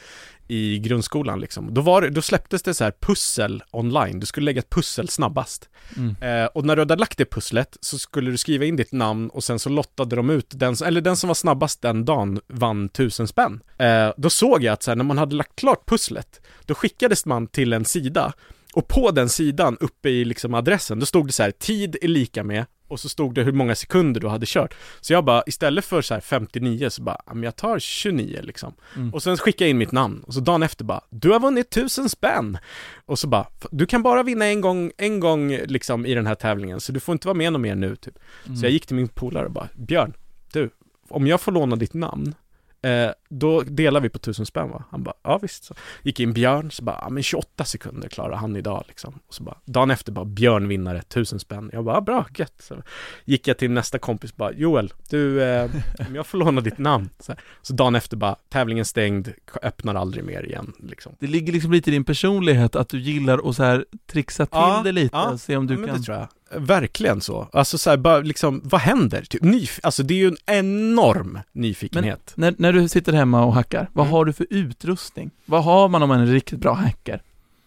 i 0.48 0.78
grundskolan 0.78 1.40
liksom. 1.40 1.74
Då, 1.74 1.80
var 1.80 2.08
då 2.08 2.22
släpptes 2.22 2.62
det 2.62 2.74
så 2.74 2.84
här 2.84 2.92
pussel 3.00 3.62
online, 3.70 4.20
du 4.20 4.26
skulle 4.26 4.44
lägga 4.44 4.58
ett 4.58 4.70
pussel 4.70 5.08
snabbast. 5.08 5.68
Mm. 5.96 6.16
Eh, 6.20 6.46
och 6.46 6.64
när 6.64 6.76
du 6.76 6.82
hade 6.82 6.96
lagt 6.96 7.18
det 7.18 7.30
pusslet 7.30 7.76
så 7.80 7.98
skulle 7.98 8.30
du 8.30 8.38
skriva 8.38 8.64
in 8.64 8.76
ditt 8.76 8.92
namn 8.92 9.30
och 9.30 9.44
sen 9.44 9.58
så 9.58 9.68
lottade 9.68 10.16
de 10.16 10.30
ut 10.30 10.46
den, 10.50 10.74
eller 10.84 11.00
den 11.00 11.16
som 11.16 11.28
var 11.28 11.34
snabbast 11.34 11.82
den 11.82 12.04
dagen 12.04 12.40
vann 12.46 12.88
tusen 12.88 13.28
spänn. 13.28 13.60
Eh, 13.78 14.12
då 14.16 14.30
såg 14.30 14.62
jag 14.62 14.72
att 14.72 14.82
så 14.82 14.90
här, 14.90 14.96
när 14.96 15.04
man 15.04 15.18
hade 15.18 15.36
lagt 15.36 15.56
klart 15.56 15.88
pusslet, 15.88 16.40
då 16.66 16.74
skickades 16.74 17.26
man 17.26 17.46
till 17.46 17.72
en 17.72 17.84
sida 17.84 18.32
och 18.74 18.88
på 18.88 19.10
den 19.10 19.28
sidan 19.28 19.76
uppe 19.80 20.08
i 20.08 20.24
liksom 20.24 20.54
adressen, 20.54 21.00
då 21.00 21.06
stod 21.06 21.26
det 21.26 21.32
så 21.32 21.42
här, 21.42 21.50
tid 21.50 21.96
är 22.02 22.08
lika 22.08 22.44
med 22.44 22.64
och 22.92 23.00
så 23.00 23.08
stod 23.08 23.34
det 23.34 23.42
hur 23.42 23.52
många 23.52 23.74
sekunder 23.74 24.20
du 24.20 24.28
hade 24.28 24.46
kört. 24.48 24.74
Så 25.00 25.12
jag 25.12 25.24
bara, 25.24 25.42
istället 25.46 25.84
för 25.84 26.02
så 26.02 26.14
här 26.14 26.20
59 26.20 26.90
så 26.90 27.02
bara, 27.02 27.22
men 27.26 27.42
jag 27.42 27.56
tar 27.56 27.78
29 27.78 28.40
liksom. 28.42 28.74
Mm. 28.96 29.14
Och 29.14 29.22
sen 29.22 29.36
skickade 29.36 29.64
jag 29.64 29.70
in 29.70 29.78
mitt 29.78 29.92
namn 29.92 30.22
och 30.26 30.34
så 30.34 30.40
dagen 30.40 30.62
efter 30.62 30.84
bara, 30.84 31.00
du 31.10 31.30
har 31.30 31.40
vunnit 31.40 31.70
tusen 31.70 32.08
spänn! 32.08 32.58
Och 33.06 33.18
så 33.18 33.26
bara, 33.26 33.46
du 33.70 33.86
kan 33.86 34.02
bara 34.02 34.22
vinna 34.22 34.46
en 34.46 34.60
gång, 34.60 34.92
en 34.96 35.20
gång 35.20 35.56
liksom 35.56 36.06
i 36.06 36.14
den 36.14 36.26
här 36.26 36.34
tävlingen, 36.34 36.80
så 36.80 36.92
du 36.92 37.00
får 37.00 37.12
inte 37.12 37.26
vara 37.26 37.36
med 37.36 37.52
något 37.52 37.62
mer 37.62 37.74
nu 37.74 37.96
typ. 37.96 38.18
Mm. 38.46 38.56
Så 38.56 38.64
jag 38.66 38.72
gick 38.72 38.86
till 38.86 38.96
min 38.96 39.08
polare 39.08 39.44
och 39.44 39.52
bara, 39.52 39.68
Björn, 39.74 40.12
du, 40.52 40.70
om 41.08 41.26
jag 41.26 41.40
får 41.40 41.52
låna 41.52 41.76
ditt 41.76 41.94
namn, 41.94 42.34
eh, 42.82 43.10
då 43.28 43.62
delar 43.62 44.00
vi 44.00 44.08
på 44.08 44.18
tusen 44.18 44.46
spänn 44.46 44.70
va? 44.70 44.84
Han 44.90 45.02
bara, 45.02 45.14
ja 45.22 45.38
visst. 45.42 45.64
Så 45.64 45.74
gick 46.02 46.20
in 46.20 46.32
Björn, 46.32 46.70
så 46.70 46.84
bara, 46.84 46.98
ja 47.02 47.08
men 47.08 47.22
28 47.22 47.64
sekunder 47.64 48.08
klarar 48.08 48.36
han 48.36 48.56
idag 48.56 48.84
liksom. 48.88 49.18
Och 49.26 49.34
så 49.34 49.42
bara, 49.42 49.56
dagen 49.64 49.90
efter 49.90 50.12
bara, 50.12 50.24
Björn 50.24 50.68
vinnare, 50.68 51.02
tusen 51.02 51.38
spänn. 51.38 51.70
Jag 51.72 51.84
bara, 51.84 52.00
bra, 52.00 52.26
gött. 52.36 52.54
Så 52.58 52.82
gick 53.24 53.48
jag 53.48 53.58
till 53.58 53.70
nästa 53.70 53.98
kompis 53.98 54.36
bara, 54.36 54.52
Joel, 54.52 54.92
du, 55.10 55.42
eh, 55.42 55.70
om 56.08 56.14
jag 56.14 56.26
får 56.26 56.38
låna 56.38 56.60
ditt 56.60 56.78
namn. 56.78 57.10
Så, 57.18 57.32
här. 57.32 57.40
så 57.62 57.72
dagen 57.72 57.94
efter 57.94 58.16
bara, 58.16 58.36
tävlingen 58.48 58.84
stängd, 58.84 59.28
öppnar 59.62 59.94
aldrig 59.94 60.24
mer 60.24 60.42
igen 60.42 60.72
liksom. 60.78 61.16
Det 61.18 61.26
ligger 61.26 61.52
liksom 61.52 61.72
lite 61.72 61.90
i 61.90 61.92
din 61.92 62.04
personlighet 62.04 62.76
att 62.76 62.88
du 62.88 63.00
gillar 63.00 63.48
att 63.48 63.56
så 63.56 63.62
här 63.62 63.84
trixa 64.06 64.46
till 64.46 64.58
Ja, 64.58 64.80
det 64.84 64.92
lite, 64.92 65.16
ja, 65.16 65.38
se 65.38 65.56
om 65.56 65.66
du 65.66 65.74
ja, 65.74 65.80
men 65.80 65.88
kan 65.88 65.98
det 65.98 66.02
tror 66.02 66.16
jag. 66.16 66.28
Verkligen 66.56 67.20
så. 67.20 67.48
Alltså 67.52 67.78
så 67.78 67.90
här, 67.90 67.96
bara 67.96 68.18
liksom, 68.20 68.60
vad 68.64 68.80
händer? 68.80 69.22
Typ, 69.22 69.42
nyf- 69.42 69.80
alltså 69.82 70.02
det 70.02 70.14
är 70.14 70.18
ju 70.18 70.28
en 70.28 70.36
enorm 70.46 71.38
nyfikenhet. 71.52 72.32
När, 72.34 72.54
när 72.58 72.72
du 72.72 72.88
sitter 72.88 73.12
hemma 73.12 73.44
och 73.44 73.54
hackar, 73.54 73.88
vad 73.92 74.06
Mm. 74.06 74.12
har 74.12 74.24
du 74.24 74.32
för 74.32 74.46
utrustning? 74.50 75.30
Vad 75.44 75.64
har 75.64 75.88
man 75.88 76.02
om 76.02 76.08
man 76.08 76.18
är 76.18 76.22
en 76.24 76.32
riktigt 76.32 76.58
bra 76.60 76.72
hacker? 76.74 77.22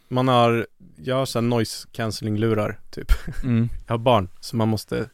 Man 0.07 0.27
har, 0.27 0.67
jag 1.03 1.15
har 1.15 1.25
så 1.25 1.39
här 1.39 1.43
noise 1.43 1.87
cancelling 1.91 2.37
lurar 2.37 2.79
typ. 2.91 3.11
Mm. 3.43 3.69
Jag 3.87 3.93
har 3.93 3.97
barn, 3.97 4.29
så 4.39 4.55
man 4.55 4.67
måste 4.67 5.09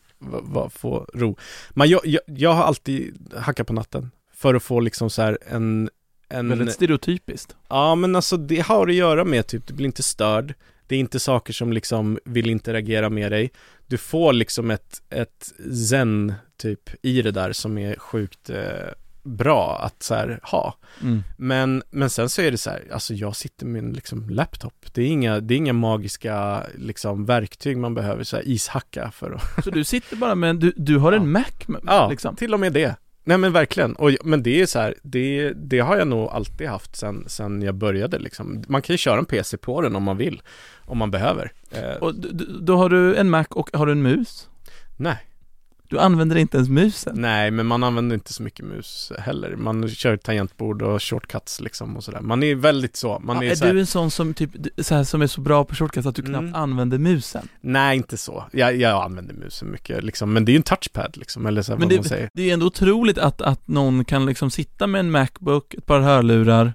få 0.70 1.06
ro. 1.14 1.38
Men 1.70 1.90
jag, 1.90 2.02
jag, 2.06 2.22
jag 2.26 2.54
har 2.54 2.64
alltid 2.64 3.34
hackat 3.38 3.68
på 3.68 3.74
natten. 3.74 4.12
För 4.34 4.54
att 4.56 4.64
få 4.64 4.80
liksom 4.80 5.10
så 5.10 5.22
här 5.22 5.38
en, 5.48 5.90
en 6.30 6.50
Väldigt 6.50 6.74
stereotypiskt. 6.74 7.56
Ja 7.70 7.96
men 7.96 8.16
alltså 8.16 8.38
det 8.38 8.60
har 8.60 8.88
att 8.88 8.94
göra 8.94 9.24
med 9.26 9.48
typ, 9.48 9.68
du 9.68 9.74
blir 9.74 9.86
inte 9.86 10.04
störd. 10.04 10.54
Det 10.92 10.96
är 10.96 11.00
inte 11.00 11.20
saker 11.20 11.54
som 11.54 11.74
liksom 11.74 12.20
vill 12.26 12.50
interagera 12.50 13.10
med 13.10 13.32
dig. 13.32 13.52
Du 13.88 13.98
får 13.98 14.34
liksom 14.34 14.72
ett, 14.72 15.02
ett 15.10 15.54
zen 15.90 16.34
typ 16.58 16.90
i 17.02 17.22
det 17.22 17.32
där 17.32 17.52
som 17.52 17.78
är 17.78 17.96
sjukt 17.96 18.50
eh, 18.50 18.90
bra 19.24 19.80
att 19.82 20.04
så 20.04 20.16
här 20.16 20.40
ha. 20.44 20.76
Mm. 21.02 21.24
Men, 21.38 21.84
men 21.90 22.10
sen 22.10 22.30
så 22.30 22.42
är 22.42 22.52
det 22.52 22.58
så 22.58 22.70
här, 22.70 22.84
alltså 22.92 23.14
jag 23.14 23.36
sitter 23.36 23.66
med 23.66 23.84
en 23.84 23.94
liksom 23.94 24.30
laptop. 24.30 24.86
Det 24.94 25.02
är 25.02 25.08
inga, 25.08 25.40
det 25.40 25.54
är 25.54 25.58
inga 25.58 25.74
magiska 25.74 26.64
liksom 26.76 27.26
verktyg 27.26 27.78
man 27.78 27.94
behöver 27.94 28.24
så 28.24 28.36
här 28.36 28.48
ishacka 28.48 29.12
för 29.12 29.32
att, 29.32 29.64
Så 29.64 29.70
du 29.70 29.84
sitter 29.84 30.16
bara 30.16 30.36
med, 30.36 30.56
du, 30.56 30.74
du 30.76 30.98
har 30.98 31.12
en 31.12 31.22
Ja. 31.22 31.28
Mac 31.28 31.68
med, 31.68 31.82
ja, 31.86 32.10
liksom? 32.10 32.36
till 32.36 32.54
och 32.54 32.60
med 32.60 32.74
det. 32.74 32.96
Nej 33.24 33.38
men 33.38 33.54
verkligen, 33.54 33.96
och, 33.96 34.12
men 34.24 34.44
det 34.44 34.62
är 34.62 34.66
så 34.66 34.80
här, 34.80 34.96
det, 35.04 35.54
det 35.54 35.80
har 35.80 35.98
jag 35.98 36.08
nog 36.08 36.30
alltid 36.30 36.68
haft 36.68 36.96
sen, 36.96 37.24
sen 37.28 37.62
jag 37.62 37.76
började 37.76 38.20
liksom. 38.20 38.64
Man 38.68 38.82
kan 38.82 38.94
ju 38.94 38.98
köra 38.98 39.20
en 39.20 39.26
PC 39.26 39.58
på 39.58 39.82
den 39.82 39.96
om 39.96 40.04
man 40.04 40.18
vill, 40.18 40.42
om 40.86 40.98
man 40.98 41.12
behöver. 41.12 41.52
Eh, 41.72 41.96
Och 41.96 42.16
då 42.62 42.78
har 42.78 42.90
du 42.90 43.16
en 43.16 43.30
Mac 43.30 43.46
och 43.50 43.70
har 43.74 43.86
du 43.86 43.92
en 43.92 44.02
mus? 44.02 44.48
nej, 44.98 45.18
Du 45.92 46.00
använder 46.00 46.36
inte 46.36 46.58
ens 46.58 46.70
musen? 46.70 47.14
nej 47.22 47.52
men 47.52 47.66
man 47.66 47.84
använder 47.84 48.14
inte 48.14 48.34
så 48.34 48.44
mycket 48.44 48.66
mus 48.66 49.12
heller. 49.20 49.56
Man 49.56 49.90
kör 49.90 50.18
tangentbord 50.18 50.82
och 50.82 51.04
shortcuts 51.04 51.62
liksom 51.62 51.98
och 51.98 52.04
sådär. 52.04 52.22
Man 52.22 52.44
är 52.44 52.56
väldigt 52.56 52.96
så, 52.96 53.20
man 53.20 53.36
ja, 53.36 53.44
är, 53.44 53.52
är 53.52 53.56
så 53.56 53.66
här, 53.66 53.74
du 53.74 53.80
en 53.80 53.86
sån 53.86 54.12
som 54.12 54.34
typ, 54.34 54.50
så 54.78 54.96
här, 54.96 55.04
som 55.04 55.22
är 55.22 55.28
så 55.28 55.42
bra 55.42 55.66
på 55.66 55.76
shortcuts 55.76 56.08
att 56.08 56.16
du 56.16 56.22
knappt 56.22 56.42
Mm. 56.42 56.56
använder 56.56 56.98
musen? 56.98 57.48
nej 57.62 57.98
inte 57.98 58.18
så. 58.18 58.46
Jag, 58.52 58.76
jag 58.76 59.04
använder 59.04 59.34
musen 59.34 59.72
mycket 59.72 60.04
liksom, 60.04 60.34
men 60.34 60.46
det 60.46 60.50
är 60.52 60.54
ju 60.54 60.58
en 60.58 60.64
touchpad 60.64 61.18
liksom, 61.18 61.46
eller 61.46 61.62
så 61.62 61.72
här, 61.72 61.80
Men 61.80 61.88
vad 61.88 61.94
det- 61.94 62.00
man 62.02 62.04
säger. 62.10 62.30
Det 62.34 62.50
är 62.50 62.54
ändå 62.54 62.66
otroligt 62.66 63.18
att, 63.18 63.42
att 63.42 63.68
någon 63.68 64.06
kan 64.06 64.26
liksom 64.26 64.52
sitta 64.52 64.88
med 64.88 65.00
en 65.00 65.12
Macbook, 65.12 65.74
ett 65.74 65.86
par 65.86 66.00
hörlurar 66.00 66.74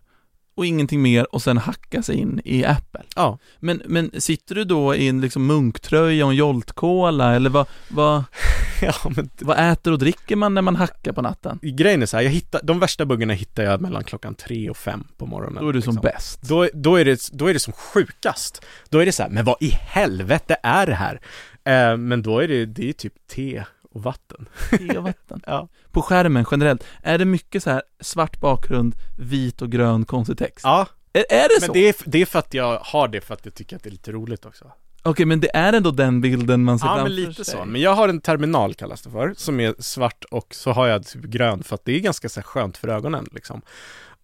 och 0.57 0.67
ingenting 0.67 1.03
mer 1.03 1.35
och 1.35 1.43
sen 1.43 1.59
hacka 1.59 2.03
sig 2.03 2.17
in 2.17 2.41
i 2.45 2.65
Apple. 2.65 3.03
Ja, 3.17 3.39
Men, 3.59 3.83
men 3.87 4.11
sitter 4.21 4.55
du 4.55 4.65
då 4.65 4.95
i 4.95 5.09
en 5.09 5.21
liksom 5.21 5.47
munktröja 5.47 6.25
och 6.25 6.31
en 6.31 6.37
Jolt-Cola 6.37 7.35
eller 7.35 7.51
vad, 7.51 7.67
vad, 7.89 8.25
ja 8.83 8.95
men 9.17 9.31
vad 9.41 9.73
äter 9.73 9.93
och 9.93 9.99
dricker 9.99 10.37
man 10.37 10.55
när 10.55 10.63
man 10.63 10.77
hackar 10.77 11.13
på 11.13 11.23
natten? 11.23 11.59
grejen 11.63 12.03
är 12.03 12.07
så 12.07 12.17
här, 12.17 12.25
jag 12.25 12.31
hittar, 12.31 12.61
de 12.65 12.79
värsta 12.79 13.05
buggarna 13.05 13.33
hittar 13.33 13.63
jag 13.63 13.81
mellan 13.81 14.05
klockan 14.05 14.35
tre 14.35 14.71
och 14.71 14.77
fem 14.77 15.05
på 15.17 15.27
morgonen. 15.27 15.63
Då 15.63 15.69
är 15.69 15.73
du 15.73 15.83
som 15.83 15.95
liksom. 15.95 16.11
bäst. 16.13 16.43
Då, 16.43 16.69
då, 16.75 16.97
är 16.97 17.05
det, 17.05 17.29
då 17.33 17.47
är 17.47 17.55
det 17.55 17.61
som 17.61 17.73
sjukast. 17.73 18.65
Då 18.89 18.99
är 18.99 19.07
det 19.07 19.13
så 19.13 19.23
här, 19.23 19.31
men 19.31 19.45
vad 19.45 19.57
i 19.61 19.69
helvete 19.69 20.57
är 20.63 20.87
det 20.87 20.95
här? 20.95 21.21
Eh, 21.65 21.97
men 21.97 22.23
då 22.23 22.39
är 22.39 22.49
det, 22.49 22.67
det 22.67 22.89
är 22.89 22.93
typ 22.93 23.15
te 23.27 23.65
och 23.97 24.03
vatten. 24.03 24.49
Te 24.71 24.99
och 24.99 25.05
vatten. 25.05 25.41
Ja. 25.47 25.69
På 25.91 26.03
skärmen 26.03 26.45
generellt, 26.51 26.85
är 27.03 27.19
det 27.19 27.25
mycket 27.25 27.63
så 27.63 27.71
här 27.71 27.83
svart 28.01 28.41
bakgrund, 28.41 28.95
vit 29.19 29.63
och 29.63 29.71
grön 29.73 30.05
konstig 30.05 30.39
text? 30.39 30.65
Ja, 30.65 30.87
Är, 31.13 31.25
är 31.31 31.43
det 31.49 31.57
men 31.61 31.67
så? 31.67 31.73
det 31.73 31.89
är, 31.89 31.95
det 32.05 32.23
är 32.23 32.27
för 32.27 32.39
att 32.39 32.55
jag 32.55 32.79
har 32.79 33.09
det 33.09 33.21
för 33.21 33.35
att 33.35 33.45
jag 33.45 33.55
tycker 33.55 33.77
att 33.77 33.83
det 33.83 33.89
är 33.89 33.91
lite 33.91 34.13
roligt 34.13 34.45
också. 34.47 34.73
Okej, 35.03 35.27
men 35.27 35.41
det 35.41 35.57
är 35.57 35.73
ändå 35.73 35.91
den 35.91 36.21
bilden 36.21 36.65
man 36.65 36.79
ser 36.79 36.87
Ja, 36.87 36.95
framför 36.95 37.03
men 37.05 37.15
lite 37.15 37.45
sig. 37.45 37.55
så. 37.55 37.65
Men 37.65 37.81
jag 37.81 37.95
har 37.95 38.09
en 38.09 38.21
terminal 38.21 38.75
kallas 38.75 39.03
det 39.03 39.11
för, 39.11 39.35
som 39.37 39.61
är 39.61 39.75
svart 39.79 40.25
och 40.31 40.55
så 40.55 40.71
har 40.73 40.87
jag 40.87 41.07
typ 41.07 41.23
grön 41.23 41.63
för 41.63 41.75
att 41.75 41.85
det 41.85 41.93
är 41.97 42.01
ganska 42.01 42.29
så 42.29 42.41
här 42.41 42.45
skönt 42.45 42.77
för 42.77 42.89
ögonen 42.89 43.27
liksom. 43.33 43.63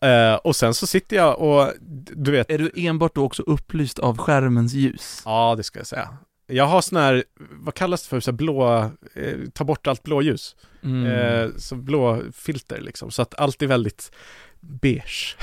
Eh, 0.01 0.35
och 0.35 0.57
sen 0.57 0.75
så 0.75 0.87
sitter 0.87 1.17
jag 1.17 1.39
och, 1.41 1.73
du 2.17 2.31
vet, 2.31 2.51
Är 2.51 2.59
du 2.59 2.71
enbart 2.77 3.15
då 3.15 3.25
också 3.25 3.43
upplyst 3.43 3.99
av 3.99 4.19
skärmens 4.19 4.73
ljus? 4.73 5.23
ja 5.25 5.55
det 5.57 5.63
ska 5.63 5.79
jag 5.81 5.87
säga. 5.87 6.09
Jag 6.53 6.67
har 6.67 6.81
sån 6.81 6.99
här, 6.99 7.25
vad 7.39 7.75
kallas 7.75 8.03
det 8.03 8.09
för, 8.09 8.21
så 8.21 8.31
här 8.31 8.37
blå, 8.37 8.91
eh, 9.15 9.39
ta 9.53 9.65
bort 9.65 9.87
allt 9.87 10.03
blåljus. 10.03 10.57
Mm. 10.83 11.07
Eh, 11.07 11.51
så 11.57 11.77
blå 11.77 12.23
filter 12.33 12.81
liksom, 12.81 13.11
så 13.11 13.23
att 13.23 13.35
allt 13.39 13.63
är 13.63 13.67
väldigt 13.67 14.13
beige. 14.61 15.37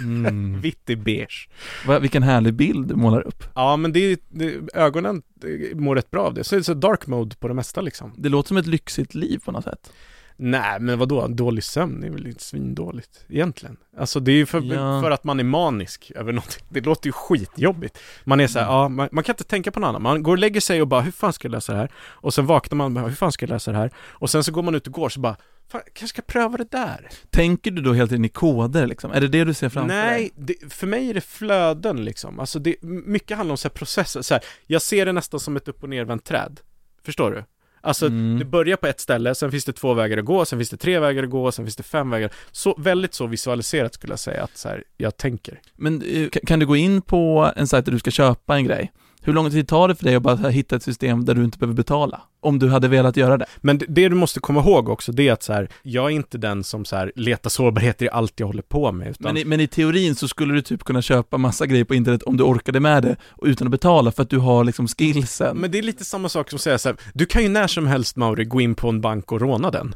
Mm. 0.00 0.60
Vitt 0.62 0.90
är 0.90 0.96
beige. 0.96 1.48
Va, 1.86 1.98
vilken 1.98 2.22
härlig 2.22 2.54
bild 2.54 2.88
du 2.88 2.94
målar 2.94 3.20
upp. 3.20 3.44
Ja 3.54 3.76
men 3.76 3.92
det 3.92 4.00
är, 4.00 4.18
det, 4.28 4.60
ögonen 4.74 5.22
det 5.34 5.76
mår 5.80 5.96
rätt 5.96 6.10
bra 6.10 6.22
av 6.22 6.34
det. 6.34 6.44
Så 6.44 6.54
är 6.54 6.58
det 6.58 6.64
så 6.64 6.74
dark 6.74 7.06
mode 7.06 7.36
på 7.36 7.48
det 7.48 7.54
mesta 7.54 7.80
liksom. 7.80 8.12
Det 8.16 8.28
låter 8.28 8.48
som 8.48 8.56
ett 8.56 8.66
lyxigt 8.66 9.14
liv 9.14 9.38
på 9.44 9.52
något 9.52 9.64
sätt. 9.64 9.92
Nej 10.38 10.80
men 10.80 10.98
vadå, 10.98 11.26
dålig 11.28 11.64
sömn 11.64 12.04
är 12.04 12.10
väl 12.10 12.26
inte 12.26 12.44
svindåligt 12.44 13.24
egentligen. 13.28 13.76
Alltså 13.98 14.20
det 14.20 14.32
är 14.32 14.36
ju 14.36 14.46
för, 14.46 14.60
Ja. 14.62 15.02
för 15.02 15.10
att 15.10 15.24
man 15.24 15.40
är 15.40 15.44
manisk 15.44 16.12
över 16.14 16.32
något. 16.32 16.58
Det 16.68 16.80
låter 16.80 17.08
ju 17.08 17.12
skitjobbigt. 17.12 17.98
Man 18.24 18.40
är 18.40 18.46
så 18.46 18.58
här, 18.58 18.66
Mm. 18.66 18.74
ja, 18.76 18.88
man, 18.88 19.08
man 19.12 19.24
kan 19.24 19.32
inte 19.32 19.44
tänka 19.44 19.70
på 19.70 19.80
något 19.80 19.88
annat. 19.88 20.02
Man 20.02 20.22
går 20.22 20.32
och 20.32 20.38
lägger 20.38 20.60
sig 20.60 20.80
och 20.82 20.88
bara, 20.88 21.00
hur 21.00 21.12
fan 21.12 21.32
ska 21.32 21.46
jag 21.48 21.52
läsa 21.52 21.72
det 21.72 21.78
här? 21.78 21.90
Och 21.98 22.34
sen 22.34 22.46
vaknar 22.46 22.76
man 22.76 22.84
och 22.86 22.92
bara, 23.02 23.08
hur 23.08 23.16
fan 23.16 23.32
ska 23.32 23.42
jag 23.46 23.50
läsa 23.50 23.72
det 23.72 23.78
här? 23.78 23.90
Och 23.98 24.30
sen 24.30 24.44
så 24.44 24.52
går 24.52 24.62
man 24.62 24.74
ut 24.74 24.86
och 24.86 24.92
går 24.92 25.08
så 25.08 25.20
bara, 25.20 25.36
fan, 25.68 25.80
jag 25.84 25.94
kanske 25.94 26.14
ska 26.14 26.22
pröva 26.22 26.56
det 26.56 26.70
där. 26.70 27.08
Tänker 27.30 27.70
du 27.70 27.82
då 27.82 27.92
helt 27.92 28.12
in 28.12 28.24
i 28.24 28.28
koder 28.28 28.86
liksom? 28.86 29.12
Är 29.12 29.20
det 29.20 29.28
det 29.28 29.44
du 29.44 29.54
ser 29.54 29.68
framför 29.68 29.94
Nej, 29.96 30.32
dig? 30.36 30.56
det, 30.60 30.72
för 30.72 30.86
mig 30.86 31.10
är 31.10 31.14
det 31.14 31.20
flöden 31.20 32.04
liksom. 32.04 32.40
Alltså 32.40 32.58
det, 32.58 32.76
mycket 32.82 33.36
handlar 33.36 33.52
om 33.52 33.58
så 33.58 33.68
här 33.68 33.74
processer. 33.74 34.22
Så 34.22 34.34
här, 34.34 34.44
jag 34.66 34.82
ser 34.82 35.06
det 35.06 35.12
nästan 35.12 35.40
som 35.40 35.56
ett 35.56 35.68
upp 35.68 35.82
och 35.82 35.88
nervänt 35.88 36.24
träd. 36.24 36.60
Förstår 37.04 37.30
du? 37.30 37.44
Alltså 37.86 38.06
Mm. 38.06 38.38
det 38.38 38.44
börjar 38.44 38.76
på 38.76 38.86
ett 38.86 39.00
ställe, 39.00 39.34
sen 39.34 39.50
finns 39.50 39.64
det 39.64 39.72
två 39.72 39.94
vägar 39.94 40.18
att 40.18 40.24
gå, 40.24 40.44
sen 40.44 40.58
finns 40.58 40.70
det 40.70 40.76
tre 40.76 40.98
vägar 40.98 41.22
att 41.22 41.30
gå, 41.30 41.52
sen 41.52 41.64
finns 41.64 41.76
det 41.76 41.82
fem 41.82 42.10
vägar. 42.10 42.30
Så, 42.52 42.74
väldigt 42.78 43.14
så 43.14 43.26
visualiserat 43.26 43.94
skulle 43.94 44.12
jag 44.12 44.18
säga 44.18 44.42
att 44.44 44.56
så 44.56 44.68
här, 44.68 44.84
jag 44.96 45.16
tänker. 45.16 45.60
Men 45.76 46.02
eh, 46.02 46.28
kan- 46.28 46.42
kan 46.46 46.58
du 46.58 46.66
gå 46.66 46.76
in 46.76 47.02
på 47.02 47.52
en 47.56 47.66
sajt 47.66 47.84
där 47.84 47.92
du 47.92 47.98
ska 47.98 48.10
köpa 48.10 48.56
en 48.56 48.64
grej? 48.64 48.92
Hur 49.26 49.32
lång 49.32 49.50
tid 49.50 49.68
tar 49.68 49.88
det 49.88 49.94
för 49.94 50.04
dig 50.04 50.14
att 50.14 50.22
bara 50.22 50.48
hitta 50.48 50.76
ett 50.76 50.82
system 50.82 51.24
där 51.24 51.34
du 51.34 51.44
inte 51.44 51.58
behöver 51.58 51.74
betala? 51.74 52.20
Om 52.40 52.58
du 52.58 52.68
hade 52.68 52.88
velat 52.88 53.16
göra 53.16 53.38
det? 53.38 53.46
Men 53.56 53.78
det, 53.78 53.86
det 53.88 54.08
du 54.08 54.14
måste 54.14 54.40
komma 54.40 54.60
ihåg 54.60 54.88
också, 54.88 55.12
det 55.12 55.28
är 55.28 55.32
att 55.32 55.42
så 55.42 55.52
här, 55.52 55.68
jag 55.82 56.04
är 56.04 56.10
inte 56.10 56.38
den 56.38 56.64
som 56.64 56.84
så 56.84 56.96
här, 56.96 57.12
letar 57.16 57.50
sårbarheter 57.50 58.06
i 58.06 58.08
allt 58.10 58.40
jag 58.40 58.46
håller 58.46 58.62
på 58.62 58.92
med, 58.92 59.08
utan 59.08 59.34
Men 59.34 59.36
i, 59.36 59.44
men 59.44 59.60
i 59.60 59.66
teorin 59.66 60.14
så 60.14 60.28
skulle 60.28 60.54
du 60.54 60.62
typ 60.62 60.84
kunna 60.84 61.02
köpa 61.02 61.38
massa 61.38 61.66
grejer 61.66 61.84
på 61.84 61.94
internet 61.94 62.22
om 62.22 62.36
du 62.36 62.44
orkade 62.44 62.80
med 62.80 63.02
det 63.02 63.16
och 63.30 63.46
utan 63.46 63.66
att 63.66 63.70
betala 63.70 64.12
för 64.12 64.22
att 64.22 64.30
du 64.30 64.38
har 64.38 64.64
liksom 64.64 64.88
skillsen. 64.88 65.56
Men 65.56 65.70
det 65.70 65.78
är 65.78 65.82
lite 65.82 66.04
samma 66.04 66.28
sak 66.28 66.50
som 66.50 66.56
att 66.56 66.62
säga 66.62 66.78
så 66.78 66.88
här, 66.88 66.98
du 67.14 67.26
kan 67.26 67.42
ju 67.42 67.48
när 67.48 67.66
som 67.66 67.86
helst 67.86 68.16
Mauri 68.16 68.44
gå 68.44 68.60
in 68.60 68.74
på 68.74 68.88
en 68.88 69.00
bank 69.00 69.32
och 69.32 69.40
råna 69.40 69.70
den. 69.70 69.94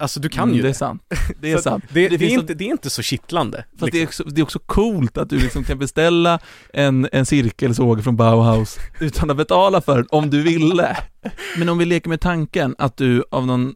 Alltså 0.00 0.20
du 0.20 0.28
kan 0.28 0.42
Mm, 0.44 0.56
ju 0.56 0.62
det 0.62 0.68
är 0.68 0.72
sant. 0.72 1.02
Det 1.40 1.52
är 1.52 1.58
sant. 1.58 1.84
Det, 1.92 2.08
Det 2.08 2.16
det, 2.16 2.26
är 2.26 2.30
inte, 2.30 2.54
det 2.54 2.64
är 2.64 2.68
inte 2.70 2.90
så 2.90 3.02
kittlande. 3.02 3.64
Fast 3.78 3.92
det, 3.92 3.98
är 3.98 4.00
liksom. 4.00 4.24
också, 4.24 4.34
det 4.34 4.40
är 4.40 4.42
också 4.42 4.58
coolt 4.58 5.18
att 5.18 5.30
du 5.30 5.38
liksom 5.38 5.64
kan 5.64 5.78
beställa 5.78 6.38
en, 6.72 7.08
en 7.12 7.26
cirkelsåg 7.26 8.04
från 8.04 8.16
Bauhaus 8.16 8.78
utan 9.00 9.30
att 9.30 9.36
betala 9.36 9.80
för 9.80 9.96
den, 9.96 10.06
om 10.10 10.30
du 10.30 10.42
ville. 10.42 10.96
Men 11.56 11.68
om 11.68 11.78
vi 11.78 11.84
leker 11.84 12.08
med 12.08 12.20
tanken 12.20 12.74
att 12.78 12.96
du 12.96 13.24
av 13.30 13.46
någon 13.46 13.74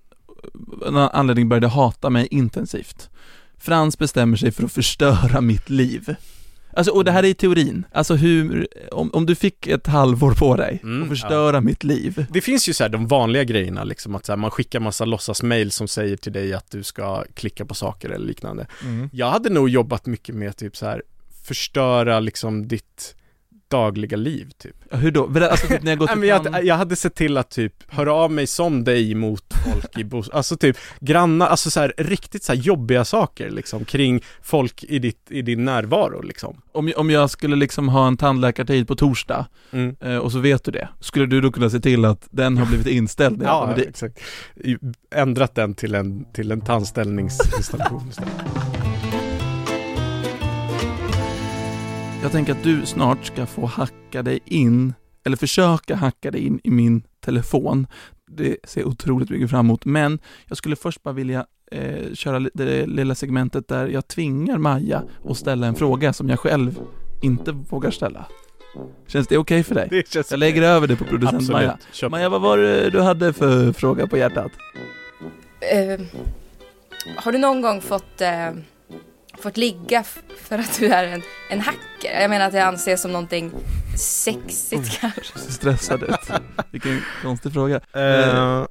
en 0.86 0.96
anledning 0.96 1.48
började 1.48 1.68
hata 1.68 2.10
mig 2.10 2.28
intensivt. 2.30 3.10
Frans 3.58 3.98
bestämmer 3.98 4.36
sig 4.36 4.52
för 4.52 4.64
att 4.64 4.72
förstöra 4.72 5.40
mitt 5.40 5.70
liv. 5.70 6.14
Alltså, 6.72 6.92
och 6.92 7.04
det 7.04 7.10
här 7.10 7.22
är 7.22 7.28
i 7.28 7.34
teorin. 7.34 7.86
Alltså 7.92 8.14
hur, 8.14 8.68
om, 8.92 9.10
om 9.12 9.26
du 9.26 9.34
fick 9.34 9.66
ett 9.66 9.86
halvår 9.86 10.34
på 10.34 10.56
dig 10.56 10.80
Mm, 10.82 11.02
att 11.02 11.08
förstöra 11.08 11.60
mitt 11.60 11.84
liv. 11.84 12.26
Det 12.30 12.40
finns 12.40 12.68
ju 12.68 12.72
så 12.72 12.84
här 12.84 12.88
de 12.88 13.06
vanliga 13.06 13.44
grejerna 13.44 13.84
liksom 13.84 14.14
att 14.14 14.26
så 14.26 14.32
här, 14.32 14.36
man 14.36 14.50
skickar 14.50 14.80
massa 14.80 15.04
låtsasmail 15.04 15.70
som 15.70 15.88
säger 15.88 16.16
till 16.16 16.32
dig 16.32 16.52
att 16.54 16.70
du 16.70 16.82
ska 16.82 17.24
klicka 17.34 17.64
på 17.64 17.74
saker 17.74 18.10
eller 18.10 18.26
liknande. 18.26 18.66
Jag 19.12 19.30
hade 19.30 19.50
nog 19.50 19.68
jobbat 19.68 20.06
mycket 20.06 20.34
med 20.34 20.56
typ 20.56 20.76
så 20.76 20.86
här 20.86 21.02
förstöra 21.44 22.20
liksom 22.20 22.68
ditt 22.68 23.14
dagliga 23.72 24.16
liv 24.16 24.50
typ. 24.58 24.76
Hur 24.90 25.10
då? 25.10 25.30
Alltså 25.50 25.66
typ 25.66 25.82
när 25.82 25.90
jag 25.92 25.98
gått 25.98 26.10
Nej, 26.16 26.16
men 26.18 26.28
jag, 26.28 26.64
jag 26.64 26.74
hade 26.76 26.96
sett 26.96 27.14
till 27.14 27.36
att 27.36 27.50
typ 27.50 27.74
höra 27.92 28.14
av 28.14 28.30
mig 28.32 28.46
som 28.46 28.84
dig 28.84 29.14
mot 29.14 29.44
folk 29.72 29.98
i 29.98 30.04
bos... 30.04 30.28
Alltså 30.30 30.56
typ 30.56 30.76
grannar, 31.00 31.46
alltså 31.46 31.70
så 31.70 31.80
här 31.80 31.94
riktigt 31.98 32.42
så 32.44 32.52
här 32.52 32.60
jobbiga 32.60 33.04
saker 33.04 33.50
liksom 33.50 33.84
kring 33.84 34.22
folk 34.42 34.84
i, 34.84 34.98
ditt, 34.98 35.26
i 35.30 35.42
din 35.42 35.64
närvaro 35.64 36.22
liksom. 36.22 36.60
om, 36.72 36.92
om 36.96 37.10
jag 37.10 37.30
skulle 37.30 37.56
liksom 37.56 37.88
ha 37.88 38.06
en 38.06 38.16
tandläkartid 38.16 38.88
på 38.88 38.94
torsdag, 38.96 39.46
Mm. 39.72 39.96
eh, 40.00 40.16
och 40.16 40.32
så 40.32 40.38
vet 40.38 40.64
du 40.64 40.70
det, 40.70 40.88
skulle 41.00 41.26
du 41.26 41.40
då 41.40 41.52
kunna 41.52 41.70
se 41.70 41.80
till 41.80 42.04
att 42.04 42.28
den 42.30 42.58
har 42.58 42.66
blivit 42.66 42.86
inställd 42.86 43.38
när 43.38 43.44
jag 43.46 43.70
Ja, 43.70 43.74
dit? 43.76 43.88
exakt. 43.88 44.18
Ändrat 45.14 45.54
den 45.54 45.74
till 45.74 45.94
en, 45.94 46.24
till 46.32 46.50
en 46.52 46.60
tandställningsinstallation 46.60 48.08
istället. 48.10 49.31
Jag 52.22 52.32
tänker 52.32 52.52
att 52.52 52.62
du 52.62 52.86
snart 52.86 53.26
ska 53.26 53.46
få 53.46 53.66
hacka 53.66 54.22
dig 54.22 54.40
in, 54.44 54.94
eller 55.24 55.36
försöka 55.36 55.96
hacka 55.96 56.30
dig 56.30 56.46
in 56.46 56.60
i 56.64 56.70
min 56.70 57.02
telefon. 57.20 57.86
Det 58.30 58.56
ser 58.64 58.84
otroligt 58.84 59.30
mycket 59.30 59.50
fram 59.50 59.66
emot, 59.66 59.84
men 59.84 60.18
jag 60.46 60.56
skulle 60.56 60.76
först 60.76 61.02
bara 61.02 61.14
vilja 61.14 61.46
eh, 61.72 62.14
köra 62.14 62.40
det 62.54 62.86
lilla 62.86 63.14
segmentet 63.14 63.68
där 63.68 63.88
jag 63.88 64.08
tvingar 64.08 64.58
Maja 64.58 65.02
att 65.24 65.36
ställa 65.36 65.66
en 65.66 65.74
fråga 65.74 66.12
som 66.12 66.28
jag 66.28 66.38
själv 66.38 66.80
inte 67.22 67.52
vågar 67.52 67.90
ställa. 67.90 68.26
Känns 69.06 69.26
det 69.26 69.38
okej 69.38 69.62
för 69.62 69.74
dig? 69.74 69.88
Det 69.90 70.08
känns 70.08 70.30
Jag 70.30 70.38
lägger 70.38 70.62
över 70.62 70.86
det 70.86 70.96
på 70.96 71.04
producent 71.04 71.36
Absolut. 71.36 71.52
Maja. 71.52 71.78
Kör 71.92 72.08
på. 72.08 72.10
Maja, 72.10 72.28
vad 72.28 72.40
var 72.40 72.58
det 72.58 72.90
du 72.90 73.00
hade 73.00 73.32
för 73.32 73.72
fråga 73.72 74.06
på 74.06 74.16
hjärtat? 74.16 74.52
Eh, 75.60 76.00
har 77.16 77.32
du 77.32 77.38
någon 77.38 77.62
gång 77.62 77.80
fått, 77.80 78.20
eh, 78.20 78.50
fått 79.38 79.56
ligga 79.56 80.04
för 80.42 80.58
att 80.58 80.78
du 80.78 80.86
är 80.86 81.04
en, 81.04 81.22
en 81.50 81.60
hacker? 81.60 82.20
Jag 82.20 82.30
menar 82.30 82.46
att 82.46 82.52
det 82.52 82.64
anses 82.64 83.02
som 83.02 83.12
någonting 83.12 83.52
sexigt 83.96 85.00
kanske. 85.00 85.38
Ser 85.38 85.52
stressad 85.52 86.02
ut. 86.02 86.30
Vilken 86.70 87.00
konstig 87.22 87.52
fråga. 87.52 87.80
Eh, 87.92 88.66